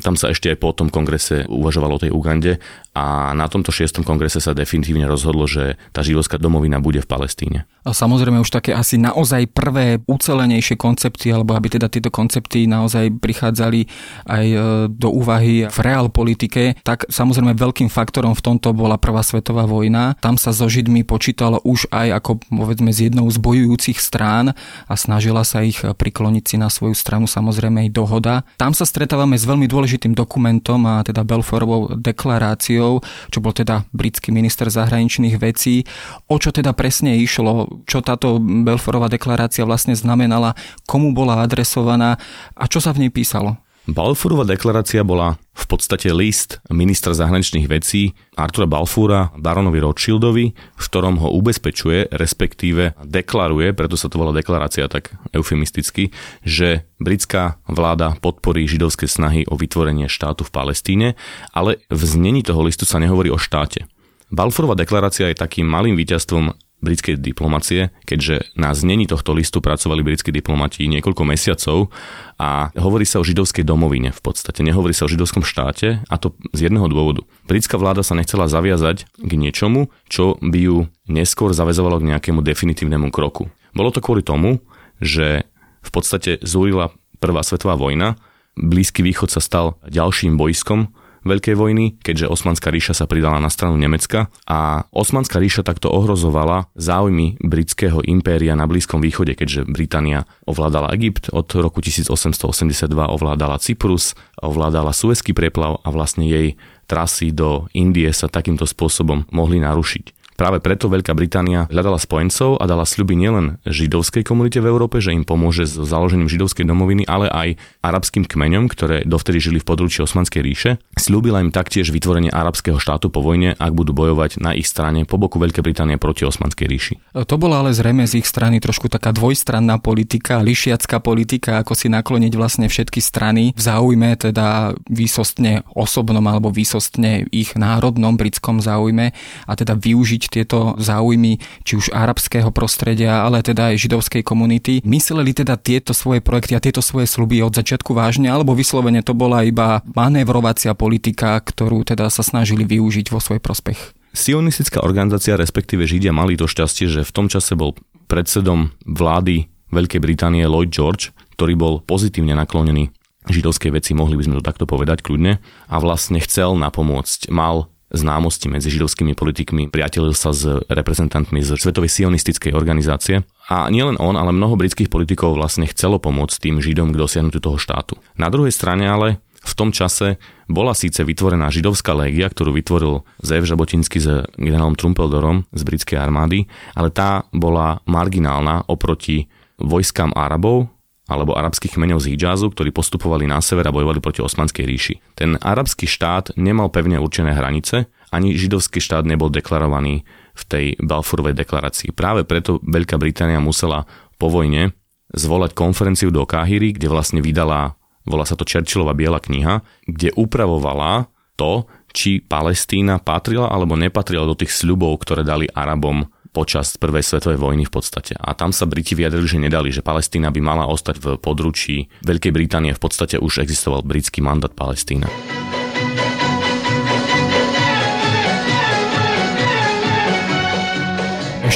tam 0.04 0.20
sa 0.20 0.32
ešte 0.32 0.52
aj 0.52 0.58
po 0.60 0.76
tom 0.76 0.92
kongrese 0.92 1.48
uvažovalo 1.48 1.96
o 1.96 2.02
tej 2.04 2.12
Ugande 2.12 2.60
a 2.98 3.32
na 3.38 3.46
tomto 3.46 3.70
šiestom 3.70 4.02
kongrese 4.02 4.42
sa 4.42 4.58
definitívne 4.58 5.06
rozhodlo, 5.06 5.46
že 5.46 5.78
tá 5.94 6.02
židovská 6.02 6.42
domovina 6.42 6.82
bude 6.82 6.98
v 6.98 7.06
Palestíne. 7.06 7.70
A 7.86 7.94
samozrejme 7.94 8.42
už 8.42 8.50
také 8.50 8.74
asi 8.74 8.98
naozaj 8.98 9.54
prvé 9.54 10.02
ucelenejšie 10.10 10.76
koncepty, 10.76 11.30
alebo 11.30 11.54
aby 11.54 11.78
teda 11.78 11.94
tieto 11.94 12.10
koncepty 12.10 12.66
naozaj 12.66 13.22
prichádzali 13.22 13.86
aj 14.26 14.46
e, 14.50 14.58
do 14.90 15.14
úvahy 15.14 15.70
v 15.70 15.78
reál 15.86 16.10
politike, 16.10 16.74
tak 16.82 17.06
samozrejme 17.08 17.54
veľkým 17.54 17.88
faktorom 17.88 18.34
v 18.34 18.44
tomto 18.44 18.74
bola 18.74 18.98
Prvá 18.98 19.22
svetová 19.22 19.70
vojna. 19.70 20.18
Tam 20.18 20.36
sa 20.36 20.50
so 20.50 20.66
Židmi 20.66 21.06
počítalo 21.06 21.62
už 21.64 21.88
aj 21.94 22.18
ako 22.18 22.42
povedzme 22.50 22.90
z 22.90 23.14
jednou 23.14 23.30
z 23.30 23.38
bojujúcich 23.38 24.02
strán 24.02 24.58
a 24.90 24.94
snažila 24.98 25.46
sa 25.46 25.62
ich 25.62 25.80
prikloniť 25.80 26.44
si 26.44 26.56
na 26.58 26.68
svoju 26.68 26.98
stranu 26.98 27.30
samozrejme 27.30 27.88
aj 27.88 27.90
dohoda. 27.94 28.42
Tam 28.58 28.74
sa 28.74 28.90
stretávame 28.90 29.38
s 29.38 29.46
veľmi 29.46 29.70
dôležitým 29.70 29.77
dokumentom 30.16 30.82
a 30.88 31.06
teda 31.06 31.22
Belforovou 31.28 31.94
deklaráciou, 32.00 33.04
čo 33.30 33.40
bol 33.44 33.54
teda 33.54 33.86
britský 33.94 34.34
minister 34.34 34.72
zahraničných 34.72 35.38
vecí. 35.38 35.84
O 36.32 36.40
čo 36.42 36.56
teda 36.56 36.72
presne 36.74 37.20
išlo, 37.20 37.84
čo 37.86 38.02
táto 38.02 38.42
Belforová 38.42 39.12
deklarácia 39.12 39.68
vlastne 39.68 39.94
znamenala, 39.94 40.58
komu 40.88 41.12
bola 41.12 41.44
adresovaná 41.44 42.18
a 42.56 42.66
čo 42.66 42.80
sa 42.80 42.96
v 42.96 43.06
nej 43.06 43.12
písalo? 43.12 43.67
Balfúrová 43.88 44.44
deklarácia 44.44 45.00
bola 45.08 45.40
v 45.56 45.64
podstate 45.64 46.12
list 46.12 46.60
ministra 46.68 47.16
zahraničných 47.16 47.72
vecí 47.72 48.12
Artura 48.36 48.68
Balfúra 48.68 49.32
baronovi 49.40 49.80
Rothschildovi, 49.80 50.46
v 50.52 50.84
ktorom 50.92 51.16
ho 51.24 51.32
ubezpečuje, 51.32 52.12
respektíve 52.12 53.00
deklaruje, 53.00 53.72
preto 53.72 53.96
sa 53.96 54.12
to 54.12 54.20
volá 54.20 54.36
deklarácia 54.36 54.92
tak 54.92 55.16
eufemisticky, 55.32 56.12
že 56.44 56.84
britská 57.00 57.64
vláda 57.64 58.20
podporí 58.20 58.68
židovské 58.68 59.08
snahy 59.08 59.48
o 59.48 59.56
vytvorenie 59.56 60.12
štátu 60.12 60.44
v 60.44 60.52
Palestíne, 60.52 61.08
ale 61.56 61.80
v 61.88 62.02
znení 62.04 62.44
toho 62.44 62.68
listu 62.68 62.84
sa 62.84 63.00
nehovorí 63.00 63.32
o 63.32 63.40
štáte. 63.40 63.88
Balfúrová 64.28 64.76
deklarácia 64.76 65.32
je 65.32 65.40
takým 65.40 65.64
malým 65.64 65.96
víťazstvom 65.96 66.52
britskej 66.78 67.18
diplomacie, 67.18 67.90
keďže 68.06 68.54
na 68.54 68.70
znení 68.78 69.10
tohto 69.10 69.34
listu 69.34 69.60
pracovali 69.66 70.06
britskí 70.06 70.30
diplomati 70.30 70.86
niekoľko 70.86 71.24
mesiacov 71.26 71.90
a 72.38 72.70
hovorí 72.78 73.02
sa 73.02 73.18
o 73.18 73.26
židovskej 73.26 73.66
domovine 73.66 74.14
v 74.14 74.22
podstate, 74.22 74.62
nehovorí 74.62 74.94
sa 74.94 75.10
o 75.10 75.12
židovskom 75.12 75.42
štáte 75.42 76.06
a 76.06 76.16
to 76.22 76.38
z 76.54 76.70
jedného 76.70 76.86
dôvodu. 76.86 77.26
Britská 77.50 77.82
vláda 77.82 78.06
sa 78.06 78.14
nechcela 78.14 78.46
zaviazať 78.46 79.10
k 79.18 79.32
niečomu, 79.34 79.90
čo 80.06 80.38
by 80.38 80.60
ju 80.62 80.78
neskôr 81.10 81.50
zavezovalo 81.58 81.98
k 81.98 82.14
nejakému 82.14 82.46
definitívnemu 82.46 83.10
kroku. 83.10 83.50
Bolo 83.74 83.90
to 83.90 84.02
kvôli 84.02 84.22
tomu, 84.22 84.62
že 85.02 85.50
v 85.82 85.90
podstate 85.90 86.38
zúrila 86.46 86.94
Prvá 87.18 87.42
svetová 87.42 87.74
vojna, 87.74 88.14
Blízky 88.58 89.06
východ 89.06 89.30
sa 89.30 89.38
stal 89.38 89.78
ďalším 89.86 90.34
bojskom, 90.34 90.90
Veľkej 91.28 91.56
vojny, 91.60 92.00
keďže 92.00 92.32
Osmanská 92.32 92.72
ríša 92.72 92.96
sa 92.96 93.06
pridala 93.06 93.38
na 93.44 93.52
stranu 93.52 93.76
Nemecka 93.76 94.32
a 94.48 94.88
Osmanská 94.96 95.38
ríša 95.38 95.62
takto 95.62 95.92
ohrozovala 95.92 96.72
záujmy 96.80 97.38
britského 97.44 98.00
impéria 98.08 98.56
na 98.56 98.66
Blízkom 98.66 99.04
východe, 99.04 99.36
keďže 99.36 99.68
Británia 99.68 100.24
ovládala 100.48 100.96
Egypt, 100.96 101.30
od 101.36 101.52
roku 101.60 101.84
1882 101.84 102.88
ovládala 102.90 103.60
Cyprus, 103.60 104.16
ovládala 104.40 104.96
Suezký 104.96 105.36
preplav 105.36 105.84
a 105.84 105.92
vlastne 105.92 106.26
jej 106.26 106.58
trasy 106.88 107.36
do 107.36 107.68
Indie 107.76 108.10
sa 108.16 108.32
takýmto 108.32 108.64
spôsobom 108.64 109.28
mohli 109.30 109.60
narušiť. 109.60 110.17
Práve 110.38 110.62
preto 110.62 110.86
Veľká 110.86 111.18
Británia 111.18 111.66
hľadala 111.66 111.98
spojencov 111.98 112.62
a 112.62 112.70
dala 112.70 112.86
sľuby 112.86 113.18
nielen 113.18 113.58
židovskej 113.66 114.22
komunite 114.22 114.62
v 114.62 114.70
Európe, 114.70 115.02
že 115.02 115.10
im 115.10 115.26
pomôže 115.26 115.66
s 115.66 115.74
založením 115.74 116.30
židovskej 116.30 116.62
domoviny, 116.62 117.10
ale 117.10 117.26
aj 117.26 117.58
arabským 117.82 118.22
kmeňom, 118.30 118.70
ktoré 118.70 119.02
dovtedy 119.02 119.42
žili 119.42 119.58
v 119.58 119.66
područí 119.66 120.06
Osmanskej 120.06 120.46
ríše. 120.46 120.72
Sľúbila 120.94 121.42
im 121.42 121.50
taktiež 121.50 121.90
vytvorenie 121.90 122.30
arabského 122.30 122.78
štátu 122.78 123.10
po 123.10 123.26
vojne, 123.26 123.58
ak 123.58 123.74
budú 123.74 123.98
bojovať 123.98 124.38
na 124.38 124.54
ich 124.54 124.70
strane 124.70 125.10
po 125.10 125.18
boku 125.18 125.42
Veľkej 125.42 125.66
Británie 125.66 125.98
proti 125.98 126.30
Osmanskej 126.30 126.70
ríši. 126.70 126.94
To 127.18 127.36
bola 127.42 127.66
ale 127.66 127.74
zrejme 127.74 128.06
z 128.06 128.22
ich 128.22 128.30
strany 128.30 128.62
trošku 128.62 128.94
taká 128.94 129.10
dvojstranná 129.18 129.82
politika, 129.82 130.46
lišiacká 130.46 131.02
politika, 131.02 131.66
ako 131.66 131.74
si 131.74 131.90
nakloniť 131.90 132.34
vlastne 132.38 132.70
všetky 132.70 133.02
strany 133.02 133.58
v 133.58 133.62
záujme 133.66 134.14
teda 134.22 134.78
výsostne 134.86 135.66
osobnom 135.74 136.22
alebo 136.30 136.54
výsostne 136.54 137.26
ich 137.34 137.58
národnom 137.58 138.14
britskom 138.14 138.62
záujme 138.62 139.18
a 139.50 139.54
teda 139.58 139.74
využiť 139.74 140.27
tieto 140.28 140.78
záujmy 140.78 141.40
či 141.64 141.74
už 141.80 141.92
arabského 141.92 142.52
prostredia, 142.52 143.24
ale 143.24 143.44
teda 143.44 143.74
aj 143.74 143.82
židovskej 143.82 144.24
komunity. 144.24 144.80
Mysleli 144.84 145.34
teda 145.34 145.56
tieto 145.60 145.92
svoje 145.92 146.20
projekty 146.20 146.54
a 146.56 146.64
tieto 146.64 146.84
svoje 146.84 147.10
sluby 147.10 147.42
od 147.44 147.56
začiatku 147.56 147.96
vážne, 147.96 148.30
alebo 148.30 148.54
vyslovene 148.54 149.02
to 149.02 149.16
bola 149.16 149.44
iba 149.44 149.82
manévrovacia 149.96 150.78
politika, 150.78 151.40
ktorú 151.40 151.88
teda 151.88 152.12
sa 152.12 152.22
snažili 152.22 152.68
využiť 152.68 153.10
vo 153.10 153.20
svoj 153.24 153.40
prospech? 153.40 153.98
Sionistická 154.18 154.82
organizácia, 154.82 155.38
respektíve 155.38 155.86
Židia, 155.86 156.16
mali 156.16 156.40
to 156.40 156.50
šťastie, 156.50 156.90
že 156.90 157.02
v 157.06 157.12
tom 157.14 157.28
čase 157.30 157.54
bol 157.54 157.78
predsedom 158.10 158.74
vlády 158.88 159.52
Veľkej 159.70 160.00
Británie 160.00 160.48
Lloyd 160.48 160.72
George, 160.72 161.12
ktorý 161.38 161.54
bol 161.60 161.74
pozitívne 161.84 162.34
naklonený 162.34 162.90
židovskej 163.28 163.76
veci, 163.76 163.92
mohli 163.92 164.16
by 164.16 164.24
sme 164.24 164.36
to 164.40 164.48
takto 164.48 164.64
povedať 164.64 165.04
kľudne, 165.04 165.44
a 165.68 165.76
vlastne 165.84 166.18
chcel 166.24 166.56
napomôcť. 166.56 167.28
Mal 167.30 167.68
známosti 167.92 168.52
medzi 168.52 168.68
židovskými 168.68 169.16
politikmi, 169.16 169.72
priateľil 169.72 170.12
sa 170.12 170.36
s 170.36 170.44
reprezentantmi 170.68 171.40
z 171.40 171.56
Svetovej 171.56 171.88
sionistickej 171.92 172.52
organizácie. 172.52 173.24
A 173.48 173.72
nielen 173.72 173.96
on, 173.98 174.20
ale 174.20 174.36
mnoho 174.36 174.60
britských 174.60 174.92
politikov 174.92 175.40
vlastne 175.40 175.64
chcelo 175.72 175.96
pomôcť 176.00 176.36
tým 176.36 176.60
židom 176.60 176.92
k 176.92 177.00
dosiahnutiu 177.00 177.40
toho 177.40 177.56
štátu. 177.56 177.96
Na 178.20 178.28
druhej 178.28 178.52
strane 178.52 178.88
ale 178.88 179.24
v 179.48 179.54
tom 179.56 179.72
čase 179.72 180.20
bola 180.52 180.76
síce 180.76 181.00
vytvorená 181.08 181.48
židovská 181.48 181.96
légia, 181.96 182.28
ktorú 182.28 182.52
vytvoril 182.52 183.08
Zev 183.24 183.48
Žabotinsky 183.48 184.04
s 184.04 184.28
generálom 184.36 184.76
Trumpeldorom 184.76 185.48
z 185.56 185.62
britskej 185.64 185.96
armády, 185.96 186.52
ale 186.76 186.92
tá 186.92 187.24
bola 187.32 187.80
marginálna 187.88 188.68
oproti 188.68 189.32
vojskám 189.56 190.12
Arabov, 190.14 190.68
alebo 191.08 191.40
arabských 191.40 191.80
kmeňov 191.80 192.04
z 192.04 192.14
Hidžázu, 192.14 192.52
ktorí 192.52 192.76
postupovali 192.76 193.24
na 193.26 193.40
sever 193.40 193.64
a 193.68 193.76
bojovali 193.76 194.04
proti 194.04 194.20
Osmanskej 194.20 194.68
ríši. 194.68 194.96
Ten 195.16 195.40
arabský 195.40 195.88
štát 195.88 196.36
nemal 196.36 196.68
pevne 196.68 197.00
určené 197.00 197.32
hranice, 197.32 197.88
ani 198.12 198.36
židovský 198.36 198.84
štát 198.84 199.08
nebol 199.08 199.32
deklarovaný 199.32 200.04
v 200.38 200.44
tej 200.46 200.66
Balfourovej 200.84 201.36
deklarácii. 201.36 201.96
Práve 201.96 202.28
preto 202.28 202.60
Veľká 202.64 203.00
Británia 203.00 203.40
musela 203.40 203.88
po 204.20 204.28
vojne 204.28 204.76
zvolať 205.16 205.56
konferenciu 205.56 206.12
do 206.12 206.28
Káhyry, 206.28 206.76
kde 206.76 206.92
vlastne 206.92 207.24
vydala, 207.24 207.80
volá 208.04 208.28
sa 208.28 208.36
to 208.36 208.44
Churchillova 208.44 208.92
biela 208.92 209.24
kniha, 209.24 209.64
kde 209.88 210.12
upravovala 210.16 211.08
to, 211.40 211.64
či 211.96 212.20
Palestína 212.20 213.00
patrila 213.00 213.48
alebo 213.48 213.80
nepatrila 213.80 214.28
do 214.28 214.36
tých 214.36 214.52
sľubov, 214.52 215.00
ktoré 215.02 215.24
dali 215.24 215.48
Arabom 215.50 216.06
počas 216.30 216.76
prvej 216.76 217.04
svetovej 217.04 217.40
vojny 217.40 217.64
v 217.66 217.74
podstate. 217.74 218.14
A 218.20 218.36
tam 218.36 218.52
sa 218.52 218.68
Briti 218.68 218.94
vyjadrili, 218.94 219.28
že 219.28 219.40
nedali, 219.40 219.70
že 219.72 219.86
Palestína 219.86 220.30
by 220.30 220.42
mala 220.44 220.66
ostať 220.68 220.96
v 221.00 221.06
područí 221.18 221.88
Veľkej 222.04 222.32
Británie. 222.36 222.76
V 222.76 222.84
podstate 222.84 223.18
už 223.18 223.42
existoval 223.42 223.82
britský 223.88 224.20
mandát 224.20 224.52
Palestína. 224.52 225.08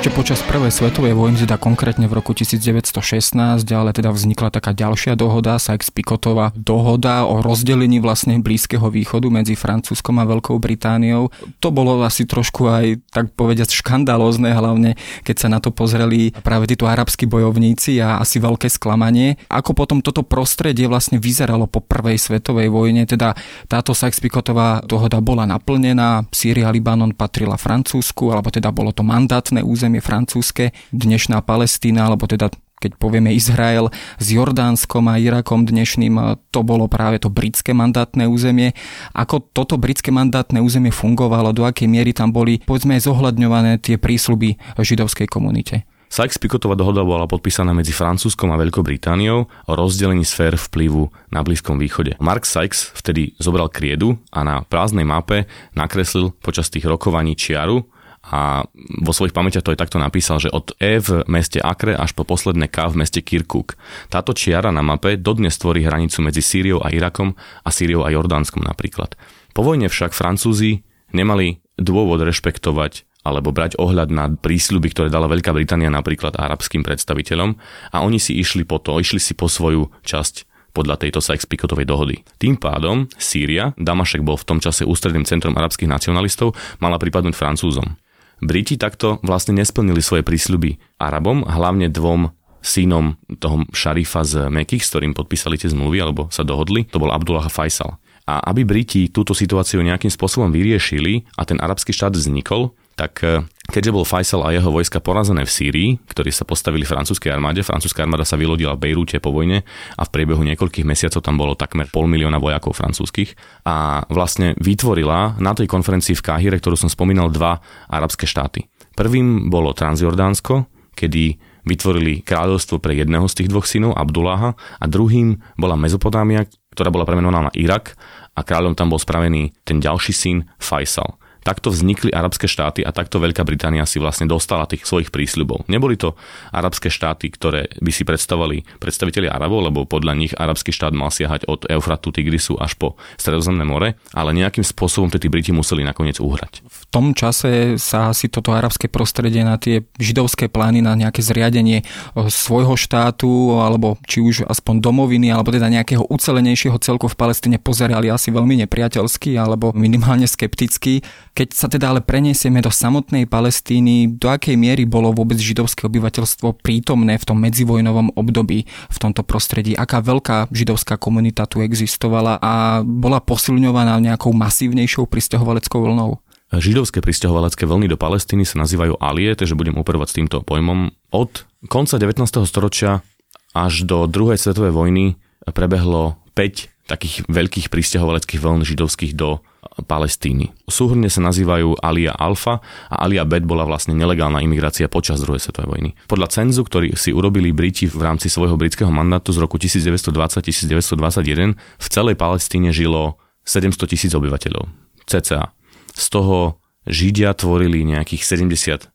Ešte 0.02 0.18
počas 0.18 0.42
prvej 0.42 0.74
svetovej 0.74 1.14
vojny, 1.14 1.46
teda 1.46 1.62
konkrétne 1.62 2.10
v 2.10 2.18
roku 2.18 2.34
1916, 2.34 3.38
ale 3.70 3.94
teda 3.94 4.10
vznikla 4.10 4.50
taká 4.50 4.74
ďalšia 4.74 5.14
dohoda, 5.14 5.62
Sykes-Picotová 5.62 6.58
dohoda 6.58 7.30
o 7.30 7.46
rozdelení 7.46 8.02
vlastne 8.02 8.42
Blízkeho 8.42 8.90
východu 8.90 9.30
medzi 9.30 9.54
Francúzskom 9.54 10.18
a 10.18 10.26
Veľkou 10.26 10.58
Britániou. 10.58 11.30
To 11.62 11.70
bolo 11.70 12.02
asi 12.02 12.26
trošku 12.26 12.66
aj, 12.66 12.98
tak 13.14 13.38
povediať, 13.38 13.78
škandalózne, 13.78 14.50
hlavne 14.50 14.98
keď 15.22 15.36
sa 15.38 15.54
na 15.54 15.62
to 15.62 15.70
pozreli 15.70 16.34
práve 16.34 16.66
títo 16.66 16.90
arabskí 16.90 17.30
bojovníci 17.30 18.02
a 18.02 18.18
asi 18.26 18.42
veľké 18.42 18.74
sklamanie. 18.74 19.38
Ako 19.54 19.78
potom 19.78 20.02
toto 20.02 20.26
prostredie 20.26 20.90
vlastne 20.90 21.22
vyzeralo 21.22 21.70
po 21.70 21.78
prvej 21.78 22.18
svetovej 22.18 22.74
vojne, 22.74 23.06
teda 23.06 23.38
táto 23.70 23.94
Sykes-Picotová 23.94 24.82
dohoda 24.82 25.22
bola 25.22 25.46
naplnená, 25.46 26.26
Sýria, 26.34 26.74
Libanon 26.74 27.14
patrila 27.14 27.54
Francúzsku, 27.54 28.34
alebo 28.34 28.50
teda 28.50 28.74
bolo 28.74 28.90
to 28.90 29.06
mandátne 29.06 29.62
územie 29.62 29.91
francúzske, 30.00 30.72
dnešná 30.96 31.44
Palestína, 31.44 32.08
alebo 32.08 32.30
teda 32.30 32.48
keď 32.82 32.98
povieme 32.98 33.30
Izrael 33.30 33.94
s 34.18 34.34
Jordánskom 34.34 35.06
a 35.06 35.22
Irakom 35.22 35.70
dnešným, 35.70 36.42
to 36.50 36.66
bolo 36.66 36.90
práve 36.90 37.22
to 37.22 37.30
britské 37.30 37.78
mandátne 37.78 38.26
územie. 38.26 38.74
Ako 39.14 39.54
toto 39.54 39.78
britské 39.78 40.10
mandátne 40.10 40.58
územie 40.66 40.90
fungovalo, 40.90 41.54
do 41.54 41.62
akej 41.62 41.86
miery 41.86 42.10
tam 42.10 42.34
boli, 42.34 42.58
povedzme, 42.66 42.98
zohľadňované 42.98 43.78
tie 43.86 44.02
prísľuby 44.02 44.58
židovskej 44.82 45.30
komunite? 45.30 45.86
Sykes-Picotová 46.12 46.76
dohoda 46.76 47.08
bola 47.08 47.24
podpísaná 47.24 47.72
medzi 47.72 47.96
Francúzskom 47.96 48.52
a 48.52 48.60
Veľkou 48.60 48.84
Britániou 48.84 49.48
o 49.48 49.72
rozdelení 49.72 50.28
sfér 50.28 50.60
vplyvu 50.60 51.08
na 51.32 51.40
Blízkom 51.40 51.80
východe. 51.80 52.20
Mark 52.20 52.44
Sykes 52.44 52.92
vtedy 53.00 53.32
zobral 53.40 53.72
kriedu 53.72 54.20
a 54.28 54.44
na 54.44 54.56
prázdnej 54.68 55.08
mape 55.08 55.48
nakreslil 55.72 56.36
počas 56.44 56.68
tých 56.68 56.84
rokovaní 56.84 57.40
čiaru, 57.40 57.88
a 58.22 58.64
vo 59.02 59.12
svojich 59.12 59.34
pamäťach 59.34 59.66
to 59.66 59.74
aj 59.74 59.82
takto 59.82 59.98
napísal, 59.98 60.38
že 60.38 60.54
od 60.54 60.78
E 60.78 61.02
v 61.02 61.26
meste 61.26 61.58
Akre 61.58 61.98
až 61.98 62.14
po 62.14 62.22
posledné 62.22 62.70
K 62.70 62.94
v 62.94 63.02
meste 63.02 63.20
Kirkuk. 63.26 63.74
Táto 64.14 64.38
čiara 64.38 64.70
na 64.70 64.86
mape 64.86 65.18
dodnes 65.18 65.58
tvorí 65.58 65.82
hranicu 65.82 66.22
medzi 66.22 66.46
Sýriou 66.46 66.86
a 66.86 66.94
Irakom 66.94 67.34
a 67.66 67.70
Sýriou 67.74 68.06
a 68.06 68.14
Jordánskom 68.14 68.62
napríklad. 68.62 69.18
Po 69.58 69.66
vojne 69.66 69.90
však 69.90 70.14
Francúzi 70.14 70.86
nemali 71.12 71.60
dôvod 71.82 72.22
rešpektovať 72.22 73.10
alebo 73.22 73.54
brať 73.54 73.78
ohľad 73.78 74.10
na 74.10 74.34
prísľuby, 74.34 74.94
ktoré 74.94 75.08
dala 75.14 75.30
Veľká 75.30 75.54
Británia 75.54 75.94
napríklad 75.94 76.38
arabským 76.38 76.82
predstaviteľom 76.82 77.54
a 77.94 77.98
oni 78.02 78.18
si 78.18 78.38
išli 78.38 78.66
po 78.66 78.82
to, 78.82 78.98
išli 78.98 79.22
si 79.22 79.38
po 79.38 79.46
svoju 79.46 79.94
časť 80.02 80.50
podľa 80.72 81.04
tejto 81.04 81.20
Sykes-Picotovej 81.20 81.86
dohody. 81.86 82.24
Tým 82.40 82.56
pádom 82.56 83.06
Sýria, 83.20 83.76
Damašek 83.76 84.24
bol 84.24 84.40
v 84.40 84.48
tom 84.48 84.60
čase 84.64 84.88
ústredným 84.88 85.28
centrom 85.28 85.54
arabských 85.54 85.92
nacionalistov, 85.92 86.56
mala 86.80 86.96
pripadnúť 86.96 87.36
Francúzom. 87.36 88.00
Briti 88.42 88.76
takto 88.76 89.22
vlastne 89.22 89.54
nesplnili 89.54 90.02
svoje 90.02 90.26
prísľuby 90.26 90.82
Arabom, 90.98 91.46
hlavne 91.46 91.94
dvom 91.94 92.34
synom 92.62 93.18
toho 93.42 93.66
šarifa 93.74 94.22
z 94.22 94.50
Mekých, 94.50 94.86
s 94.86 94.90
ktorým 94.94 95.14
podpísali 95.18 95.58
tie 95.58 95.70
zmluvy 95.70 95.98
alebo 96.02 96.30
sa 96.30 96.46
dohodli, 96.46 96.86
to 96.90 97.02
bol 97.02 97.10
Abdullah 97.10 97.50
Faisal. 97.50 97.98
A 98.30 98.38
aby 98.54 98.62
Briti 98.66 99.10
túto 99.10 99.34
situáciu 99.34 99.82
nejakým 99.82 100.14
spôsobom 100.14 100.54
vyriešili 100.54 101.26
a 101.38 101.46
ten 101.46 101.58
arabský 101.58 101.90
štát 101.90 102.14
vznikol, 102.14 102.78
tak 102.94 103.26
e, 103.26 103.42
keďže 103.72 103.96
bol 103.96 104.04
Faisal 104.04 104.44
a 104.44 104.52
jeho 104.52 104.68
vojska 104.68 105.00
porazené 105.00 105.48
v 105.48 105.52
Sýrii, 105.52 105.90
ktorí 106.12 106.30
sa 106.30 106.44
postavili 106.44 106.84
francúzskej 106.84 107.32
armáde, 107.32 107.64
francúzska 107.64 108.04
armáda 108.04 108.28
sa 108.28 108.36
vylodila 108.36 108.76
v 108.76 108.92
Bejrúte 108.92 109.18
po 109.24 109.32
vojne 109.32 109.64
a 109.96 110.02
v 110.04 110.12
priebehu 110.12 110.44
niekoľkých 110.44 110.84
mesiacov 110.84 111.24
tam 111.24 111.40
bolo 111.40 111.56
takmer 111.56 111.88
pol 111.88 112.12
milióna 112.12 112.38
vojakov 112.38 112.76
francúzskych 112.76 113.34
a 113.64 114.04
vlastne 114.12 114.54
vytvorila 114.60 115.40
na 115.40 115.56
tej 115.56 115.72
konferencii 115.72 116.20
v 116.20 116.26
Káhire, 116.28 116.60
ktorú 116.60 116.76
som 116.76 116.92
spomínal, 116.92 117.32
dva 117.32 117.64
arabské 117.88 118.28
štáty. 118.28 118.68
Prvým 118.92 119.48
bolo 119.48 119.72
Transjordánsko, 119.72 120.68
kedy 120.92 121.40
vytvorili 121.64 122.26
kráľovstvo 122.26 122.82
pre 122.84 122.98
jedného 122.98 123.30
z 123.32 123.38
tých 123.40 123.50
dvoch 123.54 123.70
synov, 123.70 123.96
Abduláha, 123.96 124.58
a 124.82 124.86
druhým 124.90 125.40
bola 125.56 125.80
Mezopotámia, 125.80 126.50
ktorá 126.74 126.90
bola 126.92 127.08
premenovaná 127.08 127.48
na 127.48 127.54
Irak 127.56 127.96
a 128.36 128.42
kráľom 128.42 128.74
tam 128.74 128.90
bol 128.92 129.00
spravený 129.00 129.54
ten 129.64 129.78
ďalší 129.80 130.12
syn 130.12 130.38
Faisal. 130.58 131.21
Takto 131.42 131.74
vznikli 131.74 132.14
arabské 132.14 132.46
štáty 132.46 132.86
a 132.86 132.94
takto 132.94 133.18
Veľká 133.18 133.42
Británia 133.42 133.86
si 133.90 133.98
vlastne 133.98 134.30
dostala 134.30 134.70
tých 134.70 134.86
svojich 134.86 135.10
prísľubov. 135.10 135.66
Neboli 135.66 135.98
to 135.98 136.14
arabské 136.54 136.94
štáty, 136.94 137.34
ktoré 137.34 137.70
by 137.82 137.92
si 137.94 138.06
predstavovali 138.06 138.78
predstaviteľi 138.78 139.28
Arabov, 139.30 139.66
lebo 139.66 139.90
podľa 139.90 140.14
nich 140.14 140.34
arabský 140.38 140.70
štát 140.70 140.94
mal 140.94 141.10
siahať 141.10 141.50
od 141.50 141.66
Eufratu, 141.66 142.14
Tigrisu 142.14 142.62
až 142.62 142.78
po 142.78 142.94
Stredozemné 143.18 143.66
more, 143.66 143.98
ale 144.14 144.38
nejakým 144.38 144.62
spôsobom 144.62 145.10
tí 145.10 145.30
Briti 145.30 145.50
museli 145.50 145.82
nakoniec 145.82 146.22
uhrať. 146.22 146.66
V 146.66 146.84
tom 146.94 147.14
čase 147.18 147.78
sa 147.78 148.14
asi 148.14 148.30
toto 148.30 148.54
arabské 148.54 148.90
prostredie 148.90 149.42
na 149.42 149.58
tie 149.58 149.86
židovské 149.98 150.50
plány 150.50 150.82
na 150.82 150.94
nejaké 150.98 151.22
zriadenie 151.22 151.86
svojho 152.16 152.78
štátu 152.78 153.58
alebo 153.58 153.98
či 154.06 154.22
už 154.22 154.46
aspoň 154.50 154.82
domoviny 154.82 155.30
alebo 155.30 155.54
teda 155.54 155.70
nejakého 155.70 156.06
ucelenejšieho 156.10 156.78
celku 156.82 157.08
v 157.08 157.18
Palestíne 157.18 157.58
pozerali 157.62 158.10
asi 158.10 158.34
veľmi 158.34 158.66
nepriateľsky 158.66 159.38
alebo 159.38 159.72
minimálne 159.72 160.26
skepticky. 160.26 161.06
Keď 161.32 161.48
sa 161.56 161.72
teda 161.72 161.96
ale 161.96 162.04
preniesieme 162.04 162.60
do 162.60 162.68
samotnej 162.68 163.24
Palestíny, 163.24 164.20
do 164.20 164.28
akej 164.28 164.60
miery 164.60 164.84
bolo 164.84 165.16
vôbec 165.16 165.40
židovské 165.40 165.88
obyvateľstvo 165.88 166.60
prítomné 166.60 167.16
v 167.16 167.24
tom 167.24 167.40
medzivojnovom 167.40 168.20
období 168.20 168.68
v 168.68 168.98
tomto 169.00 169.24
prostredí? 169.24 169.72
Aká 169.72 170.04
veľká 170.04 170.52
židovská 170.52 171.00
komunita 171.00 171.48
tu 171.48 171.64
existovala 171.64 172.36
a 172.44 172.84
bola 172.84 173.24
posilňovaná 173.24 174.04
nejakou 174.04 174.36
masívnejšou 174.36 175.08
pristahovaleckou 175.08 175.80
vlnou? 175.80 176.20
Židovské 176.52 177.00
pristahovalecké 177.00 177.64
vlny 177.64 177.88
do 177.88 177.96
Palestíny 177.96 178.44
sa 178.44 178.60
nazývajú 178.60 179.00
alie, 179.00 179.32
takže 179.32 179.56
budem 179.56 179.80
operovať 179.80 180.08
s 180.12 180.18
týmto 180.20 180.38
pojmom. 180.44 180.92
Od 181.16 181.48
konca 181.72 181.96
19. 181.96 182.28
storočia 182.44 183.08
až 183.56 183.88
do 183.88 184.04
druhej 184.04 184.36
svetovej 184.36 184.76
vojny 184.76 185.16
prebehlo 185.48 186.20
5 186.36 186.92
takých 186.92 187.24
veľkých 187.32 187.72
pristahovaleckých 187.72 188.44
vln 188.44 188.68
židovských 188.68 189.16
do 189.16 189.40
Palestíny. 189.86 190.50
Súhrne 190.66 191.06
sa 191.08 191.22
nazývajú 191.22 191.78
Alia 191.86 192.18
Alfa 192.18 192.60
a 192.90 192.96
Alia 193.06 193.22
Bet 193.30 193.46
bola 193.46 193.62
vlastne 193.62 193.94
nelegálna 193.94 194.42
imigrácia 194.42 194.90
počas 194.90 195.22
druhej 195.22 195.38
svetovej 195.38 195.70
vojny. 195.70 195.90
Podľa 196.10 196.28
cenzu, 196.34 196.66
ktorý 196.66 196.98
si 196.98 197.14
urobili 197.14 197.54
Briti 197.54 197.86
v 197.86 198.02
rámci 198.02 198.26
svojho 198.28 198.58
britského 198.58 198.90
mandátu 198.90 199.30
z 199.32 199.38
roku 199.38 199.62
1920-1921, 199.62 201.54
v 201.58 201.88
celej 201.88 202.16
Palestíne 202.18 202.74
žilo 202.74 203.22
700 203.46 203.92
tisíc 203.92 204.12
obyvateľov. 204.18 204.66
CCA. 205.06 205.54
Z 205.94 206.06
toho 206.10 206.62
Židia 206.90 207.38
tvorili 207.38 207.86
nejakých 207.86 208.26
75 208.26 208.90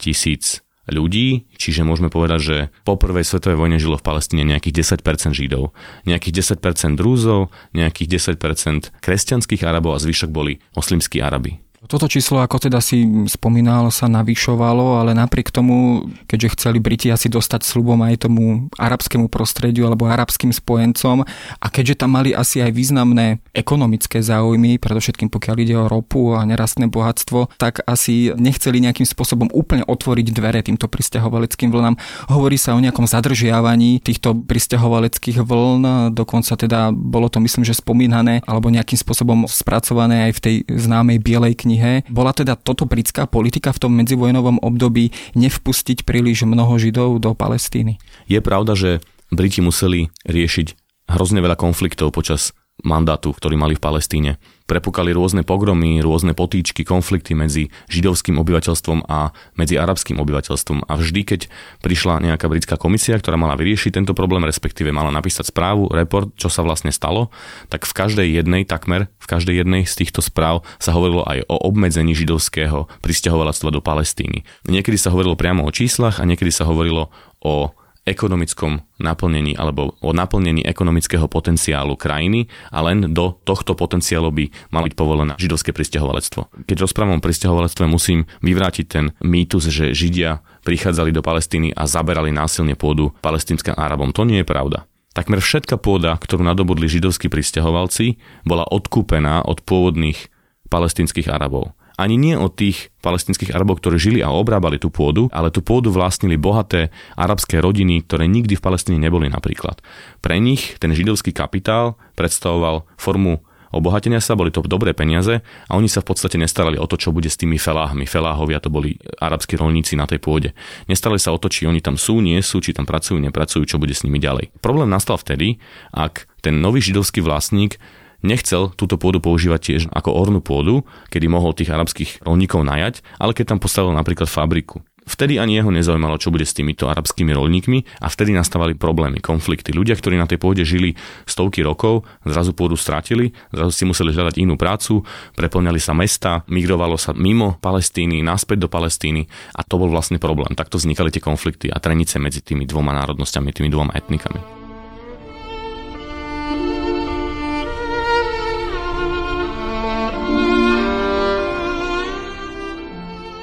tisíc 0.00 0.64
ľudí, 0.88 1.50
čiže 1.56 1.84
môžeme 1.84 2.08
povedať, 2.08 2.40
že 2.40 2.56
po 2.88 2.96
prvej 2.96 3.24
svetovej 3.26 3.60
vojne 3.60 3.76
žilo 3.76 4.00
v 4.00 4.06
Palestíne 4.06 4.44
nejakých 4.48 5.00
10% 5.00 5.36
Židov, 5.36 5.76
nejakých 6.08 6.56
10% 6.56 6.96
Drúzov, 6.96 7.52
nejakých 7.76 8.36
10% 8.36 8.92
kresťanských 9.00 9.62
Arabov 9.64 9.96
a 9.96 10.02
zvyšok 10.02 10.30
boli 10.32 10.64
moslimskí 10.72 11.20
Arabi. 11.20 11.69
Toto 11.80 12.12
číslo, 12.12 12.44
ako 12.44 12.68
teda 12.68 12.76
si 12.84 13.08
spomínal, 13.24 13.88
sa 13.88 14.04
navyšovalo, 14.04 15.00
ale 15.00 15.16
napriek 15.16 15.48
tomu, 15.48 16.04
keďže 16.28 16.52
chceli 16.52 16.76
Briti 16.76 17.08
asi 17.08 17.32
dostať 17.32 17.64
slubom 17.64 18.04
aj 18.04 18.28
tomu 18.28 18.68
arabskému 18.76 19.32
prostrediu 19.32 19.88
alebo 19.88 20.04
arabským 20.04 20.52
spojencom 20.52 21.24
a 21.56 21.66
keďže 21.72 22.04
tam 22.04 22.20
mali 22.20 22.36
asi 22.36 22.60
aj 22.60 22.76
významné 22.76 23.40
ekonomické 23.56 24.20
záujmy, 24.20 24.76
predovšetkým 24.76 25.32
pokiaľ 25.32 25.56
ide 25.56 25.72
o 25.80 25.88
ropu 25.88 26.36
a 26.36 26.44
nerastné 26.44 26.92
bohatstvo, 26.92 27.56
tak 27.56 27.80
asi 27.88 28.36
nechceli 28.36 28.84
nejakým 28.84 29.08
spôsobom 29.08 29.48
úplne 29.48 29.80
otvoriť 29.88 30.36
dvere 30.36 30.60
týmto 30.60 30.84
pristahovaleckým 30.84 31.72
vlnám. 31.72 31.96
Hovorí 32.28 32.60
sa 32.60 32.76
o 32.76 32.82
nejakom 32.84 33.08
zadržiavaní 33.08 34.04
týchto 34.04 34.36
pristahovaleckých 34.36 35.40
vln, 35.40 36.12
dokonca 36.12 36.60
teda 36.60 36.92
bolo 36.92 37.32
to 37.32 37.40
myslím, 37.40 37.64
že 37.64 37.80
spomínané 37.80 38.44
alebo 38.44 38.68
nejakým 38.68 39.00
spôsobom 39.00 39.48
spracované 39.48 40.28
aj 40.28 40.32
v 40.36 40.42
tej 40.44 40.56
známej 40.68 41.24
bielej 41.24 41.56
knihe 41.56 41.69
knihe. 41.70 42.02
Bola 42.10 42.34
teda 42.34 42.58
toto 42.58 42.82
britská 42.82 43.30
politika 43.30 43.70
v 43.70 43.86
tom 43.86 43.94
medzivojnovom 43.94 44.58
období 44.58 45.14
nevpustiť 45.38 46.02
príliš 46.02 46.42
mnoho 46.42 46.74
Židov 46.74 47.22
do 47.22 47.30
Palestíny? 47.38 48.02
Je 48.26 48.42
pravda, 48.42 48.74
že 48.74 48.98
Briti 49.30 49.62
museli 49.62 50.10
riešiť 50.26 50.74
hrozne 51.14 51.38
veľa 51.38 51.54
konfliktov 51.54 52.10
počas 52.10 52.50
mandátu, 52.82 53.30
ktorý 53.30 53.54
mali 53.54 53.78
v 53.78 53.84
Palestíne. 53.86 54.42
Prepukali 54.70 55.10
rôzne 55.10 55.42
pogromy, 55.42 55.98
rôzne 55.98 56.30
potýčky, 56.30 56.86
konflikty 56.86 57.34
medzi 57.34 57.74
židovským 57.90 58.38
obyvateľstvom 58.38 59.10
a 59.10 59.34
medzi 59.58 59.74
arabským 59.74 60.22
obyvateľstvom. 60.22 60.86
A 60.86 60.92
vždy, 60.94 61.26
keď 61.26 61.40
prišla 61.82 62.22
nejaká 62.22 62.46
britská 62.46 62.78
komisia, 62.78 63.18
ktorá 63.18 63.34
mala 63.34 63.58
vyriešiť 63.58 63.98
tento 63.98 64.14
problém, 64.14 64.46
respektíve 64.46 64.94
mala 64.94 65.10
napísať 65.10 65.50
správu, 65.50 65.90
report, 65.90 66.30
čo 66.38 66.46
sa 66.46 66.62
vlastne 66.62 66.94
stalo, 66.94 67.34
tak 67.66 67.82
v 67.82 67.92
každej 67.98 68.28
jednej, 68.30 68.62
takmer 68.62 69.10
v 69.18 69.26
každej 69.26 69.66
jednej 69.66 69.82
z 69.90 70.06
týchto 70.06 70.22
správ 70.22 70.62
sa 70.78 70.94
hovorilo 70.94 71.26
aj 71.26 71.50
o 71.50 71.58
obmedzení 71.66 72.14
židovského 72.14 72.86
pristahovalectva 73.02 73.74
do 73.74 73.82
Palestíny. 73.82 74.46
Niekedy 74.70 74.94
sa 74.94 75.10
hovorilo 75.10 75.34
priamo 75.34 75.66
o 75.66 75.74
číslach 75.74 76.22
a 76.22 76.28
niekedy 76.28 76.54
sa 76.54 76.62
hovorilo 76.62 77.10
o 77.42 77.74
ekonomickom 78.10 78.82
naplnení 78.98 79.54
alebo 79.54 79.94
o 80.02 80.10
naplnení 80.10 80.66
ekonomického 80.66 81.30
potenciálu 81.30 81.94
krajiny 81.94 82.50
a 82.74 82.82
len 82.82 83.14
do 83.14 83.38
tohto 83.46 83.78
potenciálu 83.78 84.34
by 84.34 84.44
malo 84.74 84.90
byť 84.90 84.94
povolené 84.98 85.32
židovské 85.38 85.70
pristahovalectvo. 85.70 86.66
Keď 86.66 86.76
rozprávam 86.82 87.22
o 87.22 87.24
pristahovalectve, 87.24 87.86
musím 87.86 88.26
vyvrátiť 88.42 88.86
ten 88.90 89.14
mýtus, 89.22 89.70
že 89.70 89.94
Židia 89.94 90.42
prichádzali 90.66 91.14
do 91.14 91.22
Palestíny 91.22 91.70
a 91.72 91.86
zaberali 91.86 92.34
násilne 92.34 92.74
pôdu 92.74 93.14
palestínskym 93.22 93.78
Arabom. 93.78 94.10
To 94.12 94.26
nie 94.26 94.42
je 94.42 94.50
pravda. 94.50 94.90
Takmer 95.10 95.42
všetka 95.42 95.78
pôda, 95.78 96.14
ktorú 96.22 96.46
nadobudli 96.46 96.86
židovskí 96.86 97.26
pristahovalci, 97.26 98.22
bola 98.46 98.62
odkúpená 98.62 99.42
od 99.42 99.58
pôvodných 99.66 100.30
palestinských 100.70 101.26
Arabov 101.26 101.74
ani 102.00 102.16
nie 102.16 102.32
od 102.32 102.56
tých 102.56 102.88
palestinských 103.04 103.52
Arabov, 103.52 103.84
ktorí 103.84 104.00
žili 104.00 104.20
a 104.24 104.32
obrábali 104.32 104.80
tú 104.80 104.88
pôdu, 104.88 105.28
ale 105.28 105.52
tú 105.52 105.60
pôdu 105.60 105.92
vlastnili 105.92 106.40
bohaté 106.40 106.88
arabské 107.12 107.60
rodiny, 107.60 108.08
ktoré 108.08 108.24
nikdy 108.24 108.56
v 108.56 108.64
Palestíne 108.64 108.96
neboli 108.96 109.28
napríklad. 109.28 109.84
Pre 110.24 110.36
nich 110.40 110.80
ten 110.80 110.96
židovský 110.96 111.36
kapitál 111.36 112.00
predstavoval 112.16 112.88
formu 112.96 113.44
obohatenia 113.70 114.18
sa, 114.18 114.34
boli 114.34 114.50
to 114.50 114.66
dobré 114.66 114.90
peniaze 114.92 115.40
a 115.40 115.72
oni 115.78 115.86
sa 115.86 116.02
v 116.02 116.10
podstate 116.10 116.36
nestarali 116.36 116.76
o 116.76 116.86
to, 116.90 116.98
čo 116.98 117.14
bude 117.14 117.30
s 117.30 117.38
tými 117.38 117.56
feláhmi. 117.56 118.04
Feláhovia 118.04 118.58
to 118.58 118.68
boli 118.68 118.98
arabskí 119.22 119.54
rolníci 119.54 119.94
na 119.94 120.10
tej 120.10 120.18
pôde. 120.18 120.50
Nestarali 120.90 121.22
sa 121.22 121.30
o 121.30 121.38
to, 121.38 121.46
či 121.46 121.70
oni 121.70 121.78
tam 121.78 121.94
sú, 121.94 122.18
nie 122.18 122.38
sú, 122.42 122.58
či 122.58 122.74
tam 122.74 122.84
pracujú, 122.84 123.22
nepracujú, 123.22 123.62
čo 123.64 123.78
bude 123.78 123.94
s 123.94 124.02
nimi 124.02 124.18
ďalej. 124.18 124.50
Problém 124.58 124.90
nastal 124.90 125.16
vtedy, 125.16 125.62
ak 125.94 126.26
ten 126.42 126.58
nový 126.58 126.82
židovský 126.82 127.22
vlastník 127.22 127.78
nechcel 128.20 128.72
túto 128.76 128.96
pôdu 128.96 129.20
používať 129.20 129.60
tiež 129.60 129.82
ako 129.92 130.14
ornú 130.14 130.40
pôdu, 130.40 130.84
kedy 131.12 131.26
mohol 131.28 131.52
tých 131.52 131.72
arabských 131.72 132.24
rolníkov 132.24 132.64
najať, 132.64 133.04
ale 133.20 133.32
keď 133.36 133.56
tam 133.56 133.58
postavil 133.60 133.92
napríklad 133.92 134.28
fabriku. 134.28 134.84
Vtedy 135.10 135.42
ani 135.42 135.58
jeho 135.58 135.74
nezaujímalo, 135.74 136.22
čo 136.22 136.30
bude 136.30 136.46
s 136.46 136.54
týmito 136.54 136.86
arabskými 136.86 137.34
rolníkmi 137.34 137.98
a 137.98 138.06
vtedy 138.06 138.30
nastávali 138.30 138.78
problémy, 138.78 139.18
konflikty. 139.18 139.74
Ľudia, 139.74 139.98
ktorí 139.98 140.14
na 140.14 140.30
tej 140.30 140.38
pôde 140.38 140.62
žili 140.62 140.94
stovky 141.26 141.66
rokov, 141.66 142.06
zrazu 142.22 142.54
pôdu 142.54 142.78
strátili, 142.78 143.34
zrazu 143.50 143.74
si 143.74 143.84
museli 143.88 144.14
hľadať 144.14 144.38
inú 144.38 144.54
prácu, 144.54 145.02
preplňali 145.34 145.80
sa 145.82 145.98
mesta, 145.98 146.46
migrovalo 146.46 146.94
sa 146.94 147.10
mimo 147.10 147.58
Palestíny, 147.58 148.22
naspäť 148.22 148.62
do 148.62 148.68
Palestíny 148.70 149.26
a 149.56 149.66
to 149.66 149.82
bol 149.82 149.90
vlastne 149.90 150.22
problém. 150.22 150.54
Takto 150.54 150.78
vznikali 150.78 151.10
tie 151.10 151.24
konflikty 151.24 151.66
a 151.72 151.82
trenice 151.82 152.22
medzi 152.22 152.44
tými 152.44 152.62
dvoma 152.68 152.94
národnosťami, 152.94 153.50
tými 153.50 153.72
dvoma 153.72 153.96
etnikami. 153.98 154.59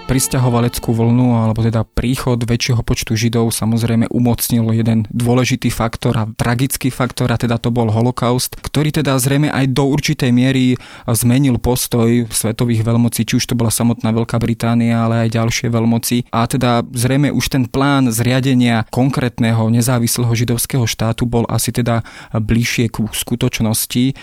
Pristahovaleckú 0.08 0.96
vlnu, 0.96 1.36
alebo 1.36 1.60
teda 1.60 1.84
príchod 1.84 2.40
väčšieho 2.40 2.80
počtu 2.82 3.20
Židov 3.20 3.52
samozrejme 3.52 4.08
umocnil 4.08 4.72
jeden 4.72 5.04
dôležitý 5.12 5.68
faktor 5.68 6.16
a 6.16 6.26
tragický 6.32 6.88
faktor, 6.88 7.28
a 7.28 7.38
teda 7.38 7.60
to 7.60 7.70
bol 7.70 7.92
holokaust, 7.92 8.56
ktorý 8.64 8.96
teda 8.96 9.20
zrejme 9.20 9.52
aj 9.52 9.76
do 9.76 9.84
určitej 9.92 10.32
miery 10.32 10.80
zmenil 11.06 11.60
postoj 11.60 12.26
svetových 12.32 12.88
veľmocí, 12.88 13.28
či 13.28 13.36
už 13.36 13.52
to 13.52 13.60
bola 13.60 13.68
samotná 13.68 14.16
Veľká 14.16 14.40
Británia, 14.40 15.04
ale 15.04 15.28
aj 15.28 15.36
ďalšie 15.36 15.68
veľmoci. 15.68 16.32
A 16.32 16.48
teda 16.48 16.88
zrejme 16.96 17.36
už 17.36 17.52
ten 17.52 17.68
plán 17.68 18.08
zriadenia 18.08 18.88
konkrétneho 18.88 19.68
nezávislého 19.68 20.32
židovského 20.32 20.88
štátu 20.88 21.28
bol 21.28 21.44
asi 21.52 21.76
teda 21.76 22.08
bližšie 22.32 22.88
ku 22.88 23.12
skutočnosti. 23.12 24.16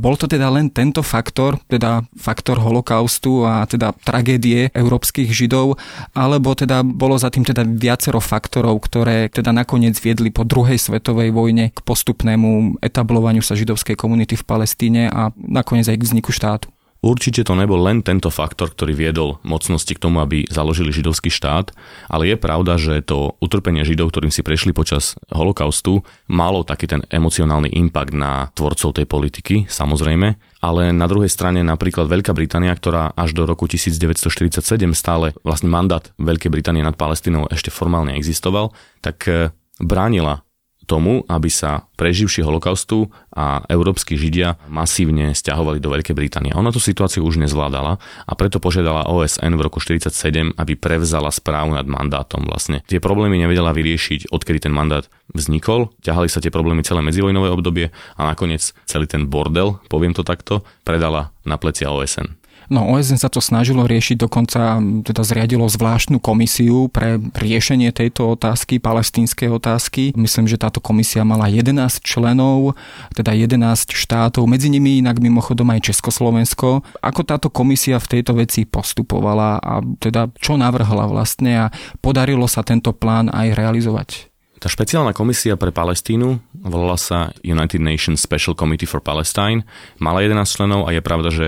Bol 0.00 0.14
to 0.16 0.24
teda 0.24 0.48
len 0.48 0.72
tento 0.72 1.04
faktor, 1.04 1.60
teda 1.68 2.08
faktor 2.16 2.56
holokaustu 2.56 3.44
a 3.44 3.68
teda 3.68 3.92
tragédie 4.00 4.72
európskych 4.72 5.25
tých 5.26 5.34
Židov, 5.34 5.74
alebo 6.14 6.54
teda 6.54 6.86
bolo 6.86 7.18
za 7.18 7.34
tým 7.34 7.42
teda 7.42 7.66
viacero 7.66 8.22
faktorov, 8.22 8.78
ktoré 8.86 9.26
teda 9.26 9.50
nakoniec 9.50 9.98
viedli 9.98 10.30
po 10.30 10.46
druhej 10.46 10.78
svetovej 10.78 11.34
vojne 11.34 11.74
k 11.74 11.78
postupnému 11.82 12.78
etablovaniu 12.78 13.42
sa 13.42 13.58
židovskej 13.58 13.98
komunity 13.98 14.38
v 14.38 14.46
Palestíne 14.46 15.10
a 15.10 15.34
nakoniec 15.34 15.90
aj 15.90 15.98
k 15.98 16.06
vzniku 16.06 16.30
štátu. 16.30 16.70
Určite 17.06 17.46
to 17.46 17.54
nebol 17.54 17.78
len 17.78 18.02
tento 18.02 18.34
faktor, 18.34 18.74
ktorý 18.74 18.90
viedol 18.90 19.38
mocnosti 19.46 19.94
k 19.94 20.02
tomu, 20.02 20.18
aby 20.18 20.42
založili 20.50 20.90
židovský 20.90 21.30
štát, 21.30 21.70
ale 22.10 22.34
je 22.34 22.36
pravda, 22.36 22.74
že 22.74 22.98
to 23.06 23.38
utrpenie 23.38 23.86
židov, 23.86 24.10
ktorým 24.10 24.34
si 24.34 24.42
prešli 24.42 24.74
počas 24.74 25.14
holokaustu, 25.30 26.02
malo 26.26 26.66
taký 26.66 26.90
ten 26.90 27.06
emocionálny 27.06 27.70
impact 27.78 28.10
na 28.10 28.50
tvorcov 28.58 28.98
tej 28.98 29.06
politiky, 29.06 29.70
samozrejme, 29.70 30.34
ale 30.58 30.90
na 30.90 31.06
druhej 31.06 31.30
strane 31.30 31.62
napríklad 31.62 32.10
Veľká 32.10 32.34
Británia, 32.34 32.74
ktorá 32.74 33.14
až 33.14 33.38
do 33.38 33.46
roku 33.46 33.70
1947 33.70 34.66
stále 34.90 35.30
vlastne 35.46 35.70
mandát 35.70 36.10
Veľkej 36.18 36.50
Británie 36.50 36.82
nad 36.82 36.98
Palestínou 36.98 37.46
ešte 37.54 37.70
formálne 37.70 38.18
existoval, 38.18 38.74
tak 38.98 39.30
eh, 39.30 39.54
bránila 39.78 40.45
tomu, 40.86 41.26
aby 41.26 41.50
sa 41.50 41.90
preživší 41.98 42.46
holokaustu 42.46 43.10
a 43.34 43.66
európsky 43.66 44.14
židia 44.14 44.54
masívne 44.70 45.34
stiahovali 45.34 45.82
do 45.82 45.90
Veľkej 45.90 46.14
Británie. 46.14 46.54
Ona 46.54 46.70
tú 46.70 46.78
situáciu 46.78 47.26
už 47.26 47.42
nezvládala 47.42 47.98
a 48.00 48.32
preto 48.38 48.62
požiadala 48.62 49.10
OSN 49.10 49.58
v 49.58 49.64
roku 49.66 49.82
1947, 49.82 50.54
aby 50.56 50.72
prevzala 50.78 51.28
správu 51.34 51.74
nad 51.74 51.84
mandátom 51.84 52.46
vlastne. 52.46 52.86
Tie 52.86 53.02
problémy 53.02 53.36
nevedela 53.36 53.74
vyriešiť, 53.74 54.30
odkedy 54.30 54.70
ten 54.70 54.72
mandát 54.72 55.04
vznikol. 55.34 55.90
Ťahali 56.06 56.30
sa 56.30 56.38
tie 56.38 56.54
problémy 56.54 56.86
celé 56.86 57.02
medzivojnové 57.02 57.50
obdobie 57.50 57.90
a 58.14 58.22
nakoniec 58.22 58.70
celý 58.86 59.10
ten 59.10 59.26
bordel, 59.26 59.82
poviem 59.90 60.14
to 60.14 60.22
takto, 60.22 60.62
predala 60.86 61.34
na 61.42 61.58
plecia 61.58 61.90
OSN. 61.90 62.45
No 62.66 62.82
OSN 62.90 63.18
sa 63.18 63.30
to 63.30 63.38
snažilo 63.38 63.86
riešiť, 63.86 64.18
dokonca 64.18 64.82
teda 65.06 65.22
zriadilo 65.22 65.70
zvláštnu 65.70 66.18
komisiu 66.18 66.90
pre 66.90 67.22
riešenie 67.38 67.94
tejto 67.94 68.34
otázky, 68.34 68.82
palestínskej 68.82 69.48
otázky. 69.54 70.10
Myslím, 70.18 70.50
že 70.50 70.58
táto 70.58 70.82
komisia 70.82 71.22
mala 71.22 71.46
11 71.46 72.02
členov, 72.02 72.74
teda 73.14 73.30
11 73.30 73.94
štátov, 73.94 74.50
medzi 74.50 74.66
nimi 74.66 74.98
inak 74.98 75.22
mimochodom 75.22 75.70
aj 75.70 75.94
Československo. 75.94 76.82
Ako 77.02 77.22
táto 77.22 77.48
komisia 77.52 78.02
v 78.02 78.18
tejto 78.18 78.34
veci 78.34 78.66
postupovala 78.66 79.62
a 79.62 79.78
teda 80.02 80.34
čo 80.42 80.58
navrhla 80.58 81.06
vlastne 81.06 81.70
a 81.70 81.72
podarilo 82.02 82.50
sa 82.50 82.66
tento 82.66 82.90
plán 82.90 83.30
aj 83.30 83.54
realizovať? 83.54 84.08
Tá 84.56 84.72
špeciálna 84.72 85.12
komisia 85.12 85.52
pre 85.60 85.68
Palestínu 85.68 86.40
volala 86.64 86.96
sa 86.96 87.28
United 87.44 87.76
Nations 87.76 88.24
Special 88.24 88.56
Committee 88.56 88.88
for 88.88 89.04
Palestine. 89.04 89.68
Mala 90.00 90.24
11 90.24 90.48
členov 90.48 90.88
a 90.88 90.96
je 90.96 91.04
pravda, 91.04 91.28
že 91.28 91.46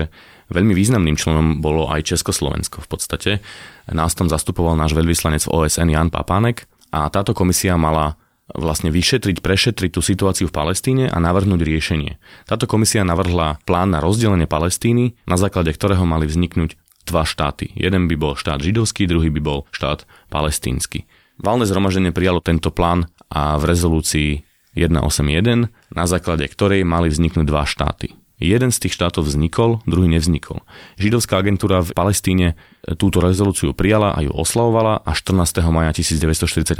Veľmi 0.49 0.73
významným 0.73 1.13
členom 1.13 1.61
bolo 1.61 1.89
aj 1.89 2.09
Československo 2.09 2.81
v 2.81 2.87
podstate. 2.89 3.31
Nás 3.89 4.17
tam 4.17 4.29
zastupoval 4.29 4.73
náš 4.73 4.97
veľvyslanec 4.97 5.45
OSN 5.45 5.93
Jan 5.93 6.09
Papánek 6.09 6.65
a 6.89 7.05
táto 7.13 7.37
komisia 7.37 7.77
mala 7.77 8.17
vlastne 8.49 8.89
vyšetriť, 8.89 9.45
prešetriť 9.45 9.93
tú 9.93 10.01
situáciu 10.01 10.49
v 10.49 10.55
Palestíne 10.57 11.05
a 11.05 11.17
navrhnúť 11.21 11.61
riešenie. 11.61 12.17
Táto 12.49 12.65
komisia 12.65 13.05
navrhla 13.05 13.61
plán 13.69 13.93
na 13.93 14.01
rozdelenie 14.01 14.49
Palestíny, 14.49 15.13
na 15.29 15.37
základe 15.37 15.69
ktorého 15.69 16.01
mali 16.09 16.25
vzniknúť 16.25 16.73
dva 17.05 17.29
štáty. 17.29 17.69
Jeden 17.77 18.09
by 18.09 18.15
bol 18.17 18.33
štát 18.33 18.61
židovský, 18.61 19.05
druhý 19.05 19.29
by 19.29 19.41
bol 19.41 19.59
štát 19.69 20.09
palestínsky. 20.33 21.05
Valné 21.39 21.69
zhromaždenie 21.69 22.11
prijalo 22.11 22.43
tento 22.43 22.73
plán 22.73 23.07
a 23.29 23.55
v 23.61 23.63
rezolúcii 23.69 24.29
181, 24.75 25.71
na 25.93 26.05
základe 26.05 26.45
ktorej 26.45 26.85
mali 26.85 27.09
vzniknúť 27.09 27.45
dva 27.47 27.63
štáty. 27.65 28.18
Jeden 28.39 28.71
z 28.71 28.87
tých 28.87 28.95
štátov 28.95 29.27
vznikol, 29.27 29.83
druhý 29.83 30.07
nevznikol. 30.07 30.63
Židovská 30.95 31.43
agentúra 31.43 31.83
v 31.83 31.91
Palestíne 31.91 32.55
túto 32.95 33.19
rezolúciu 33.19 33.75
prijala 33.75 34.15
a 34.15 34.23
ju 34.23 34.31
oslavovala 34.31 35.03
a 35.03 35.11
14. 35.11 35.59
maja 35.67 35.91
1948, 35.91 36.79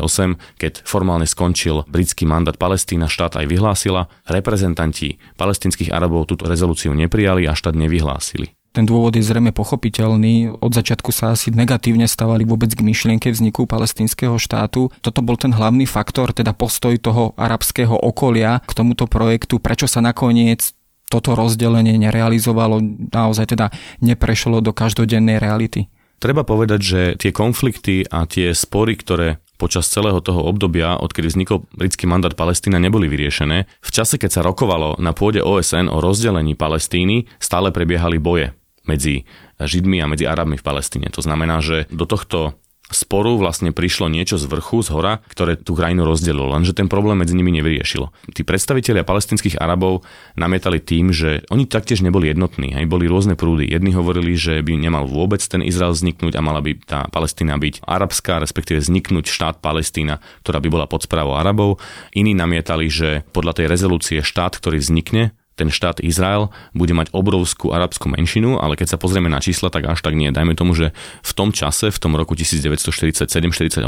keď 0.56 0.74
formálne 0.88 1.28
skončil 1.28 1.84
britský 1.92 2.24
mandát 2.24 2.56
Palestína, 2.56 3.12
štát 3.12 3.44
aj 3.44 3.46
vyhlásila, 3.52 4.08
reprezentanti 4.24 5.20
palestinských 5.36 5.92
Arabov 5.92 6.32
túto 6.32 6.48
rezolúciu 6.48 6.96
neprijali 6.96 7.44
a 7.44 7.54
štát 7.54 7.76
nevyhlásili. 7.76 8.56
Ten 8.70 8.86
dôvod 8.86 9.18
je 9.18 9.26
zrejme 9.26 9.50
pochopiteľný. 9.50 10.62
Od 10.62 10.72
začiatku 10.72 11.10
sa 11.10 11.34
asi 11.34 11.50
negatívne 11.50 12.06
stavali 12.06 12.46
vôbec 12.46 12.70
k 12.70 12.86
myšlienke 12.86 13.34
vzniku 13.34 13.66
palestínskeho 13.66 14.38
štátu. 14.38 14.94
Toto 15.02 15.26
bol 15.26 15.42
ten 15.42 15.50
hlavný 15.50 15.90
faktor, 15.90 16.32
teda 16.38 16.54
postoj 16.54 16.94
toho 17.02 17.34
arabského 17.34 17.98
okolia 17.98 18.62
k 18.62 18.72
tomuto 18.78 19.10
projektu, 19.10 19.58
prečo 19.58 19.90
sa 19.90 20.06
nakoniec 20.06 20.79
toto 21.10 21.34
rozdelenie 21.34 21.98
nerealizovalo, 21.98 22.80
naozaj 23.10 23.58
teda 23.58 23.74
neprešlo 24.00 24.62
do 24.62 24.72
každodennej 24.72 25.42
reality. 25.42 25.90
Treba 26.22 26.46
povedať, 26.46 26.80
že 26.80 27.02
tie 27.18 27.32
konflikty 27.34 28.06
a 28.06 28.30
tie 28.30 28.54
spory, 28.54 28.94
ktoré 28.94 29.42
počas 29.60 29.92
celého 29.92 30.24
toho 30.24 30.46
obdobia, 30.46 30.96
odkedy 30.96 31.28
vznikol 31.28 31.68
britský 31.76 32.08
mandát 32.08 32.32
Palestína, 32.32 32.80
neboli 32.80 33.12
vyriešené. 33.12 33.68
V 33.84 33.92
čase, 33.92 34.16
keď 34.16 34.40
sa 34.40 34.46
rokovalo 34.46 34.96
na 35.02 35.12
pôde 35.12 35.44
OSN 35.44 35.92
o 35.92 36.00
rozdelení 36.00 36.56
Palestíny, 36.56 37.28
stále 37.44 37.74
prebiehali 37.76 38.22
boje 38.22 38.56
medzi 38.88 39.28
Židmi 39.60 40.00
a 40.00 40.08
medzi 40.08 40.24
Arabmi 40.24 40.56
v 40.56 40.64
Palestíne. 40.64 41.12
To 41.12 41.20
znamená, 41.20 41.60
že 41.60 41.92
do 41.92 42.08
tohto 42.08 42.56
sporu 42.90 43.38
vlastne 43.38 43.70
prišlo 43.70 44.10
niečo 44.10 44.42
z 44.42 44.50
vrchu, 44.50 44.82
z 44.82 44.90
hora, 44.92 45.22
ktoré 45.30 45.56
tú 45.56 45.78
krajinu 45.78 46.06
rozdelilo, 46.06 46.50
lenže 46.50 46.74
ten 46.74 46.90
problém 46.90 47.22
medzi 47.22 47.38
nimi 47.38 47.54
nevyriešilo. 47.54 48.10
Tí 48.34 48.42
predstavitelia 48.42 49.06
palestinských 49.06 49.62
Arabov 49.62 50.04
namietali 50.36 50.82
tým, 50.82 51.14
že 51.14 51.46
oni 51.54 51.70
taktiež 51.70 52.02
neboli 52.02 52.34
jednotní, 52.34 52.74
aj 52.74 52.90
boli 52.90 53.06
rôzne 53.06 53.38
prúdy. 53.38 53.70
Jedni 53.70 53.94
hovorili, 53.94 54.34
že 54.34 54.60
by 54.66 54.76
nemal 54.78 55.06
vôbec 55.06 55.42
ten 55.46 55.62
Izrael 55.62 55.94
vzniknúť 55.94 56.34
a 56.36 56.46
mala 56.46 56.60
by 56.60 56.72
tá 56.84 57.00
Palestína 57.08 57.56
byť 57.62 57.86
arabská, 57.86 58.42
respektíve 58.42 58.82
vzniknúť 58.82 59.30
štát 59.30 59.56
Palestína, 59.62 60.22
ktorá 60.44 60.58
by 60.60 60.70
bola 60.70 60.86
pod 60.90 61.06
správou 61.06 61.38
Arabov. 61.38 61.78
Iní 62.14 62.34
namietali, 62.34 62.90
že 62.90 63.24
podľa 63.32 63.62
tej 63.62 63.66
rezolúcie 63.70 64.20
štát, 64.26 64.58
ktorý 64.58 64.82
vznikne, 64.82 65.32
ten 65.60 65.68
štát 65.68 66.00
Izrael 66.00 66.48
bude 66.72 66.96
mať 66.96 67.12
obrovskú 67.12 67.76
arabskú 67.76 68.08
menšinu, 68.08 68.56
ale 68.56 68.80
keď 68.80 68.96
sa 68.96 68.98
pozrieme 68.98 69.28
na 69.28 69.44
čísla, 69.44 69.68
tak 69.68 69.92
až 69.92 70.00
tak 70.00 70.16
nie. 70.16 70.32
Dajme 70.32 70.56
tomu, 70.56 70.72
že 70.72 70.96
v 71.20 71.32
tom 71.36 71.52
čase, 71.52 71.92
v 71.92 72.00
tom 72.00 72.16
roku 72.16 72.40
1947-48, 72.40 73.84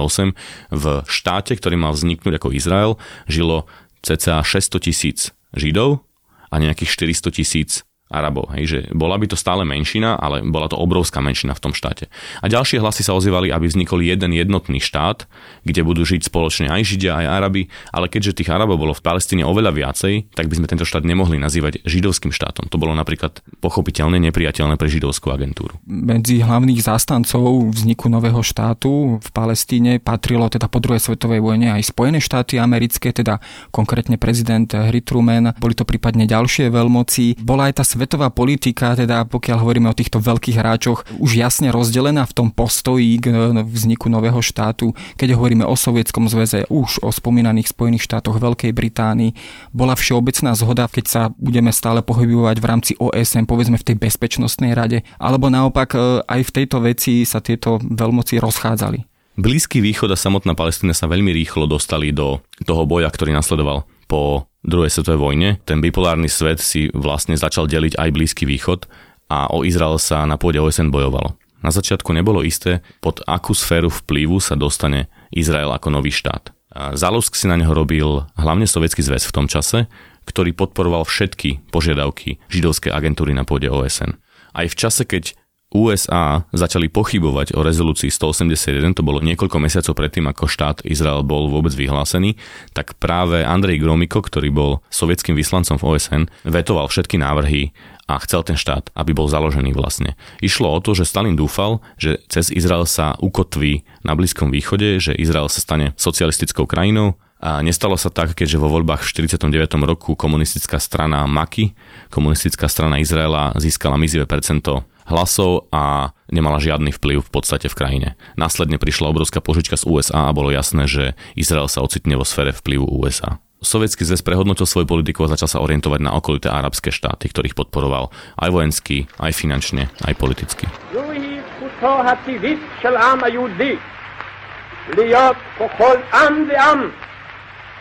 v 0.76 0.86
štáte, 1.08 1.56
ktorý 1.56 1.76
mal 1.80 1.96
vzniknúť 1.96 2.36
ako 2.36 2.52
Izrael, 2.52 3.00
žilo 3.32 3.72
cca 4.04 4.44
600 4.44 4.84
tisíc 4.84 5.32
Židov 5.56 6.04
a 6.52 6.60
nejakých 6.60 7.16
400 7.16 7.32
tisíc 7.32 7.88
Arabov. 8.12 8.52
Hej, 8.54 8.64
že 8.68 8.80
bola 8.92 9.16
by 9.16 9.32
to 9.32 9.40
stále 9.40 9.64
menšina, 9.64 10.20
ale 10.20 10.44
bola 10.44 10.68
to 10.68 10.76
obrovská 10.76 11.24
menšina 11.24 11.56
v 11.56 11.64
tom 11.64 11.74
štáte. 11.74 12.12
A 12.44 12.52
ďalšie 12.52 12.84
hlasy 12.84 13.08
sa 13.08 13.16
ozývali, 13.16 13.50
aby 13.50 13.72
vznikol 13.72 14.04
jeden 14.04 14.36
jednotný 14.36 14.84
štát, 14.84 15.26
kde 15.64 15.82
budú 15.88 16.04
žiť 16.04 16.28
spoločne 16.28 16.68
aj 16.68 16.84
Židia, 16.84 17.24
aj 17.24 17.28
Arabi, 17.32 17.72
ale 17.96 18.12
keďže 18.12 18.44
tých 18.44 18.52
Arabov 18.52 18.78
bolo 18.78 18.92
v 18.92 19.02
Palestíne 19.02 19.48
oveľa 19.48 19.72
viacej, 19.72 20.36
tak 20.36 20.52
by 20.52 20.60
sme 20.60 20.68
tento 20.68 20.84
štát 20.84 21.08
nemohli 21.08 21.40
nazývať 21.40 21.80
židovským 21.88 22.36
štátom. 22.36 22.68
To 22.68 22.78
bolo 22.78 22.92
napríklad 22.92 23.40
pochopiteľne 23.64 24.20
nepriateľné 24.30 24.76
pre 24.76 24.92
židovskú 24.92 25.32
agentúru. 25.32 25.80
Medzi 25.88 26.44
hlavných 26.44 26.84
zástancov 26.84 27.72
vzniku 27.72 28.12
nového 28.12 28.44
štátu 28.44 29.24
v 29.24 29.30
Palestíne 29.32 30.04
patrilo 30.04 30.52
teda 30.52 30.68
po 30.68 30.84
druhej 30.84 31.00
svetovej 31.00 31.40
vojne 31.40 31.72
aj 31.72 31.88
Spojené 31.88 32.20
štáty 32.20 32.60
americké, 32.60 33.16
teda 33.16 33.40
konkrétne 33.70 34.20
prezident 34.20 34.68
Harry 34.74 35.00
Truman, 35.06 35.54
boli 35.62 35.78
to 35.78 35.88
prípadne 35.88 36.26
ďalšie 36.26 36.74
veľmoci. 36.74 37.40
Bola 37.40 37.70
aj 37.70 37.82
tá 37.82 37.84
svetová 38.02 38.34
politika, 38.34 38.98
teda 38.98 39.30
pokiaľ 39.30 39.62
hovoríme 39.62 39.86
o 39.86 39.94
týchto 39.94 40.18
veľkých 40.18 40.58
hráčoch, 40.58 41.06
už 41.22 41.38
jasne 41.38 41.70
rozdelená 41.70 42.26
v 42.26 42.34
tom 42.34 42.48
postoji 42.50 43.22
k 43.22 43.30
no, 43.30 43.62
vzniku 43.62 44.10
nového 44.10 44.42
štátu. 44.42 44.98
Keď 45.22 45.38
hovoríme 45.38 45.62
o 45.70 45.78
Sovietskom 45.78 46.26
zväze, 46.26 46.66
už 46.66 47.06
o 47.06 47.14
spomínaných 47.14 47.70
Spojených 47.70 48.10
štátoch 48.10 48.42
Veľkej 48.42 48.74
Británii, 48.74 49.38
bola 49.70 49.94
všeobecná 49.94 50.58
zhoda, 50.58 50.90
keď 50.90 51.06
sa 51.06 51.22
budeme 51.38 51.70
stále 51.70 52.02
pohybovať 52.02 52.58
v 52.58 52.66
rámci 52.66 52.92
OSN, 52.98 53.46
povedzme 53.46 53.78
v 53.78 53.94
tej 53.94 54.02
bezpečnostnej 54.02 54.74
rade, 54.74 55.06
alebo 55.22 55.54
naopak 55.54 55.94
e, 55.94 56.26
aj 56.26 56.42
v 56.42 56.54
tejto 56.58 56.82
veci 56.82 57.22
sa 57.22 57.38
tieto 57.38 57.78
veľmoci 57.86 58.42
rozchádzali. 58.42 59.06
Blízky 59.38 59.78
východ 59.78 60.10
a 60.10 60.18
samotná 60.18 60.58
Palestína 60.58 60.98
sa 60.98 61.06
veľmi 61.06 61.30
rýchlo 61.38 61.70
dostali 61.70 62.10
do 62.10 62.42
toho 62.66 62.82
boja, 62.90 63.14
ktorý 63.14 63.30
nasledoval 63.30 63.86
po 64.12 64.52
druhej 64.68 64.92
svetovej 64.92 65.24
vojne. 65.24 65.50
Ten 65.64 65.80
bipolárny 65.80 66.28
svet 66.28 66.60
si 66.60 66.92
vlastne 66.92 67.40
začal 67.40 67.72
deliť 67.72 67.96
aj 67.96 68.10
Blízky 68.12 68.44
východ 68.44 68.92
a 69.32 69.48
o 69.48 69.64
Izrael 69.64 69.96
sa 69.96 70.28
na 70.28 70.36
pôde 70.36 70.60
OSN 70.60 70.92
bojovalo. 70.92 71.40
Na 71.64 71.72
začiatku 71.72 72.12
nebolo 72.12 72.44
isté, 72.44 72.84
pod 73.00 73.24
akú 73.24 73.56
sféru 73.56 73.88
vplyvu 73.88 74.44
sa 74.44 74.60
dostane 74.60 75.08
Izrael 75.32 75.72
ako 75.72 75.96
nový 75.96 76.12
štát. 76.12 76.52
Zálusk 76.98 77.40
si 77.40 77.48
na 77.48 77.56
neho 77.56 77.72
robil 77.72 78.28
hlavne 78.36 78.68
Sovietský 78.68 79.00
zväz 79.06 79.30
v 79.30 79.36
tom 79.36 79.48
čase, 79.48 79.88
ktorý 80.28 80.52
podporoval 80.58 81.08
všetky 81.08 81.72
požiadavky 81.72 82.42
židovskej 82.52 82.92
agentúry 82.92 83.32
na 83.32 83.48
pôde 83.48 83.72
OSN. 83.72 84.20
Aj 84.52 84.68
v 84.68 84.76
čase, 84.76 85.08
keď 85.08 85.40
USA 85.72 86.44
začali 86.52 86.92
pochybovať 86.92 87.56
o 87.56 87.64
rezolúcii 87.64 88.12
181, 88.12 88.92
to 88.92 89.08
bolo 89.08 89.24
niekoľko 89.24 89.56
mesiacov 89.56 89.96
predtým, 89.96 90.28
ako 90.28 90.52
štát 90.52 90.84
Izrael 90.84 91.24
bol 91.24 91.48
vôbec 91.48 91.72
vyhlásený, 91.72 92.36
tak 92.76 93.00
práve 93.00 93.48
Andrej 93.48 93.80
Gromiko, 93.80 94.20
ktorý 94.20 94.52
bol 94.52 94.72
sovietským 94.92 95.32
vyslancom 95.32 95.80
v 95.80 95.96
OSN, 95.96 96.24
vetoval 96.44 96.92
všetky 96.92 97.16
návrhy 97.24 97.72
a 98.12 98.20
chcel 98.20 98.44
ten 98.44 98.60
štát, 98.60 98.92
aby 98.92 99.16
bol 99.16 99.32
založený 99.32 99.72
vlastne. 99.72 100.20
Išlo 100.44 100.68
o 100.68 100.84
to, 100.84 100.92
že 100.92 101.08
Stalin 101.08 101.40
dúfal, 101.40 101.80
že 101.96 102.20
cez 102.28 102.52
Izrael 102.52 102.84
sa 102.84 103.16
ukotví 103.24 103.88
na 104.04 104.12
Blízkom 104.20 104.52
východe, 104.52 105.00
že 105.00 105.16
Izrael 105.16 105.48
sa 105.48 105.64
stane 105.64 105.96
socialistickou 105.96 106.68
krajinou, 106.68 107.16
a 107.42 107.58
nestalo 107.66 107.98
sa 107.98 108.14
tak, 108.14 108.38
keďže 108.38 108.62
vo 108.62 108.70
voľbách 108.70 109.02
v 109.02 109.26
49. 109.26 109.74
roku 109.90 110.14
komunistická 110.14 110.78
strana 110.78 111.26
Maki, 111.26 111.74
komunistická 112.14 112.70
strana 112.70 113.02
Izraela 113.02 113.58
získala 113.58 113.98
mizivé 113.98 114.30
percento 114.30 114.86
hlasov 115.11 115.71
a 115.71 116.13
nemala 116.29 116.59
žiadny 116.59 116.91
vplyv 116.91 117.23
v 117.23 117.31
podstate 117.31 117.71
v 117.71 117.79
krajine. 117.79 118.09
Následne 118.35 118.77
prišla 118.77 119.15
obrovská 119.15 119.39
požička 119.39 119.79
z 119.79 119.87
USA 119.87 120.29
a 120.29 120.37
bolo 120.37 120.51
jasné, 120.51 120.91
že 120.91 121.15
Izrael 121.39 121.71
sa 121.71 121.83
ocitne 121.83 122.19
vo 122.19 122.27
sfére 122.27 122.51
vplyvu 122.51 122.85
USA. 122.85 123.39
Sovietský 123.65 124.05
zväz 124.05 124.21
prehodnotil 124.21 124.69
svoju 124.69 124.85
politiku 124.85 125.25
a 125.25 125.33
začal 125.33 125.49
sa 125.49 125.63
orientovať 125.65 126.01
na 126.05 126.13
okolité 126.13 126.53
arabské 126.53 126.93
štáty, 126.93 127.33
ktorých 127.33 127.57
podporoval 127.57 128.13
aj 128.37 128.51
vojensky, 128.53 129.09
aj 129.17 129.33
finančne, 129.33 129.89
aj 130.05 130.15
politicky. 130.21 130.69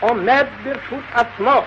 עומד 0.00 0.46
ברשות 0.64 1.04
עצמו 1.14 1.64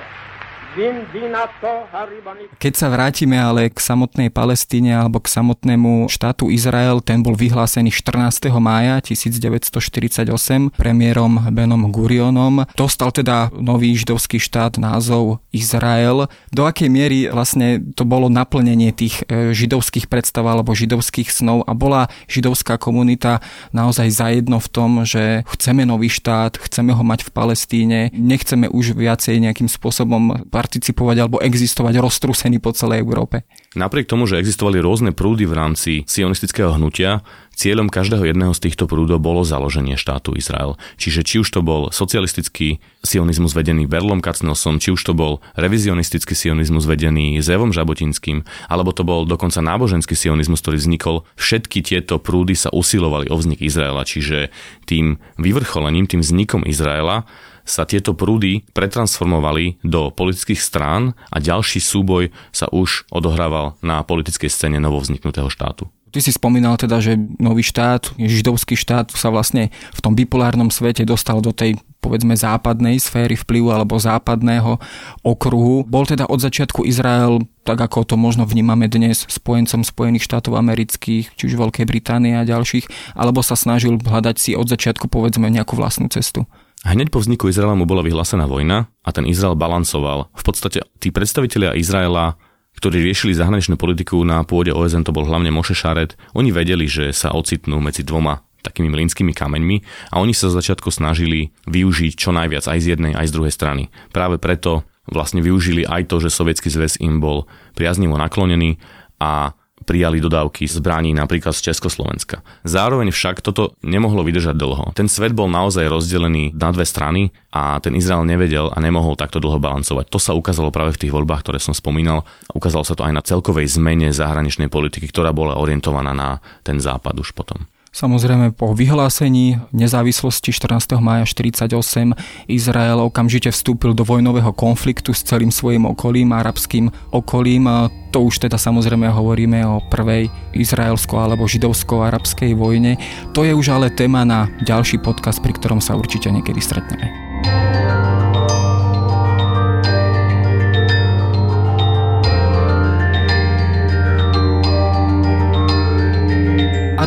keď 2.58 2.72
sa 2.74 2.90
vrátime 2.90 3.38
ale 3.38 3.70
k 3.70 3.78
samotnej 3.78 4.26
Palestíne 4.34 4.98
alebo 4.98 5.22
k 5.22 5.30
samotnému 5.30 6.10
štátu 6.10 6.50
Izrael, 6.50 6.98
ten 6.98 7.22
bol 7.22 7.38
vyhlásený 7.38 7.94
14. 7.94 8.50
mája 8.58 8.98
1948 8.98 10.26
premiérom 10.74 11.46
Benom 11.54 11.94
Gurionom. 11.94 12.66
Dostal 12.74 13.14
teda 13.14 13.54
nový 13.54 13.94
židovský 13.94 14.42
štát 14.42 14.82
názov 14.82 15.38
Izrael. 15.54 16.26
Do 16.50 16.66
akej 16.66 16.90
miery 16.90 17.30
vlastne 17.30 17.78
to 17.94 18.02
bolo 18.02 18.26
naplnenie 18.26 18.90
tých 18.90 19.22
e, 19.30 19.54
židovských 19.54 20.10
predstav 20.10 20.42
alebo 20.42 20.74
židovských 20.74 21.30
snov 21.30 21.62
a 21.70 21.72
bola 21.78 22.10
židovská 22.26 22.82
komunita 22.82 23.38
naozaj 23.70 24.10
zajedno 24.10 24.58
v 24.58 24.68
tom, 24.74 24.90
že 25.06 25.46
chceme 25.54 25.86
nový 25.86 26.10
štát, 26.10 26.58
chceme 26.58 26.90
ho 26.90 27.04
mať 27.06 27.28
v 27.28 27.30
Palestíne, 27.30 27.98
nechceme 28.10 28.66
už 28.66 28.98
viacej 28.98 29.38
nejakým 29.38 29.70
spôsobom 29.70 30.42
participovať 30.64 31.16
alebo 31.20 31.44
existovať 31.44 32.00
roztrúsený 32.00 32.56
po 32.56 32.72
celej 32.72 33.04
Európe. 33.04 33.44
Napriek 33.76 34.08
tomu, 34.08 34.24
že 34.24 34.40
existovali 34.40 34.80
rôzne 34.80 35.12
prúdy 35.12 35.44
v 35.44 35.52
rámci 35.52 35.92
sionistického 36.08 36.72
hnutia, 36.80 37.20
cieľom 37.52 37.92
každého 37.92 38.24
jedného 38.24 38.56
z 38.56 38.64
týchto 38.64 38.88
prúdov 38.88 39.20
bolo 39.20 39.44
založenie 39.44 40.00
štátu 40.00 40.32
Izrael. 40.34 40.80
Čiže 40.96 41.20
či 41.22 41.36
už 41.44 41.48
to 41.52 41.60
bol 41.60 41.92
socialistický 41.92 42.80
sionizmus 43.04 43.52
vedený 43.52 43.84
Berlom 43.84 44.24
Kacnosom, 44.24 44.80
či 44.80 44.90
už 44.90 45.04
to 45.04 45.12
bol 45.12 45.44
revizionistický 45.54 46.32
sionizmus 46.32 46.88
vedený 46.88 47.38
Zevom 47.44 47.70
Žabotinským, 47.70 48.42
alebo 48.66 48.90
to 48.90 49.06
bol 49.06 49.28
dokonca 49.28 49.60
náboženský 49.62 50.16
sionizmus, 50.16 50.64
ktorý 50.64 50.80
vznikol, 50.80 51.16
všetky 51.36 51.84
tieto 51.84 52.16
prúdy 52.18 52.56
sa 52.58 52.72
usilovali 52.72 53.28
o 53.30 53.36
vznik 53.36 53.62
Izraela, 53.62 54.02
čiže 54.02 54.50
tým 54.88 55.20
vyvrcholením, 55.36 56.08
tým 56.08 56.24
vznikom 56.24 56.64
Izraela 56.66 57.28
sa 57.64 57.88
tieto 57.88 58.12
prúdy 58.12 58.62
pretransformovali 58.76 59.80
do 59.82 60.12
politických 60.12 60.60
strán 60.60 61.16
a 61.32 61.40
ďalší 61.40 61.80
súboj 61.80 62.30
sa 62.52 62.68
už 62.70 63.08
odohrával 63.10 63.80
na 63.80 64.04
politickej 64.04 64.52
scéne 64.52 64.78
novovzniknutého 64.78 65.48
štátu. 65.48 65.88
Ty 66.14 66.22
si 66.22 66.30
spomínal 66.30 66.78
teda, 66.78 67.02
že 67.02 67.18
nový 67.42 67.66
štát, 67.66 68.14
židovský 68.14 68.78
štát 68.78 69.10
sa 69.10 69.34
vlastne 69.34 69.74
v 69.90 69.98
tom 69.98 70.14
bipolárnom 70.14 70.70
svete 70.70 71.02
dostal 71.02 71.42
do 71.42 71.50
tej 71.50 71.74
povedzme 71.98 72.38
západnej 72.38 73.02
sféry 73.02 73.34
vplyvu 73.34 73.74
alebo 73.74 73.98
západného 73.98 74.78
okruhu. 75.26 75.82
Bol 75.82 76.06
teda 76.06 76.30
od 76.30 76.38
začiatku 76.38 76.86
Izrael, 76.86 77.42
tak 77.66 77.82
ako 77.82 78.06
to 78.06 78.14
možno 78.14 78.46
vnímame 78.46 78.86
dnes, 78.86 79.26
spojencom 79.26 79.82
Spojených 79.82 80.28
štátov 80.28 80.54
amerických, 80.54 81.34
či 81.34 81.42
už 81.50 81.58
Veľkej 81.58 81.88
Británie 81.88 82.38
a 82.38 82.46
ďalších, 82.46 83.16
alebo 83.18 83.42
sa 83.42 83.58
snažil 83.58 83.98
hľadať 83.98 84.36
si 84.38 84.50
od 84.54 84.70
začiatku 84.70 85.10
povedzme 85.10 85.50
nejakú 85.50 85.74
vlastnú 85.74 86.06
cestu? 86.12 86.46
Hneď 86.84 87.08
po 87.08 87.24
vzniku 87.24 87.48
Izraela 87.48 87.72
mu 87.72 87.88
bola 87.88 88.04
vyhlásená 88.04 88.44
vojna 88.44 88.92
a 89.00 89.08
ten 89.08 89.24
Izrael 89.24 89.56
balancoval. 89.56 90.28
V 90.36 90.44
podstate 90.44 90.84
tí 91.00 91.08
predstavitelia 91.08 91.72
Izraela, 91.72 92.36
ktorí 92.76 93.00
riešili 93.00 93.32
zahraničnú 93.32 93.80
politiku 93.80 94.20
na 94.20 94.44
pôde 94.44 94.68
OSN, 94.68 95.08
to 95.08 95.16
bol 95.16 95.24
hlavne 95.24 95.48
Moše 95.48 95.72
Šaret, 95.72 96.20
oni 96.36 96.52
vedeli, 96.52 96.84
že 96.84 97.16
sa 97.16 97.32
ocitnú 97.32 97.80
medzi 97.80 98.04
dvoma 98.04 98.44
takými 98.60 98.92
mlínskymi 98.92 99.32
kameňmi 99.32 99.76
a 100.12 100.20
oni 100.20 100.36
sa 100.36 100.52
začiatku 100.52 100.92
snažili 100.92 101.56
využiť 101.68 102.12
čo 102.16 102.36
najviac 102.36 102.68
aj 102.68 102.78
z 102.80 102.96
jednej, 102.96 103.12
aj 103.16 103.28
z 103.28 103.34
druhej 103.36 103.52
strany. 103.52 103.82
Práve 104.12 104.36
preto 104.36 104.84
vlastne 105.08 105.40
využili 105.40 105.88
aj 105.88 106.08
to, 106.08 106.20
že 106.20 106.32
Sovietský 106.32 106.68
zväz 106.68 107.00
im 107.00 107.20
bol 107.20 107.48
priaznivo 107.76 108.16
naklonený 108.16 108.76
a 109.20 109.56
prijali 109.84 110.18
dodávky 110.18 110.64
zbraní 110.66 111.12
napríklad 111.12 111.52
z 111.52 111.70
Československa. 111.70 112.40
Zároveň 112.64 113.12
však 113.12 113.44
toto 113.44 113.76
nemohlo 113.84 114.24
vydržať 114.24 114.56
dlho. 114.56 114.96
Ten 114.96 115.06
svet 115.06 115.36
bol 115.36 115.46
naozaj 115.52 115.86
rozdelený 115.86 116.56
na 116.56 116.72
dve 116.72 116.88
strany 116.88 117.30
a 117.52 117.78
ten 117.78 117.92
Izrael 117.92 118.24
nevedel 118.24 118.72
a 118.72 118.78
nemohol 118.80 119.14
takto 119.14 119.38
dlho 119.38 119.60
balancovať. 119.60 120.08
To 120.08 120.18
sa 120.18 120.32
ukázalo 120.32 120.72
práve 120.72 120.96
v 120.96 121.06
tých 121.06 121.14
voľbách, 121.14 121.44
ktoré 121.44 121.60
som 121.60 121.76
spomínal. 121.76 122.24
Ukázalo 122.56 122.82
sa 122.82 122.96
to 122.96 123.04
aj 123.04 123.12
na 123.12 123.22
celkovej 123.22 123.68
zmene 123.76 124.10
zahraničnej 124.10 124.72
politiky, 124.72 125.06
ktorá 125.12 125.36
bola 125.36 125.60
orientovaná 125.60 126.16
na 126.16 126.40
ten 126.64 126.80
západ 126.80 127.14
už 127.20 127.36
potom. 127.36 127.68
Samozrejme 127.94 128.58
po 128.58 128.74
vyhlásení 128.74 129.62
nezávislosti 129.70 130.50
14. 130.50 130.98
mája 130.98 131.30
1948 131.30 132.50
Izrael 132.50 132.98
okamžite 132.98 133.54
vstúpil 133.54 133.94
do 133.94 134.02
vojnového 134.02 134.50
konfliktu 134.50 135.14
s 135.14 135.22
celým 135.22 135.54
svojim 135.54 135.86
okolím, 135.86 136.34
arabským 136.34 136.90
okolím. 137.14 137.70
To 138.10 138.26
už 138.26 138.50
teda 138.50 138.58
samozrejme 138.58 139.06
hovoríme 139.14 139.62
o 139.62 139.78
prvej 139.94 140.26
izraelsko- 140.58 141.22
alebo 141.22 141.46
židovsko-arabskej 141.46 142.58
vojne. 142.58 142.98
To 143.30 143.46
je 143.46 143.54
už 143.54 143.70
ale 143.70 143.94
téma 143.94 144.26
na 144.26 144.50
ďalší 144.66 144.98
podcast, 144.98 145.38
pri 145.38 145.54
ktorom 145.54 145.78
sa 145.78 145.94
určite 145.94 146.34
niekedy 146.34 146.58
stretneme. 146.58 147.06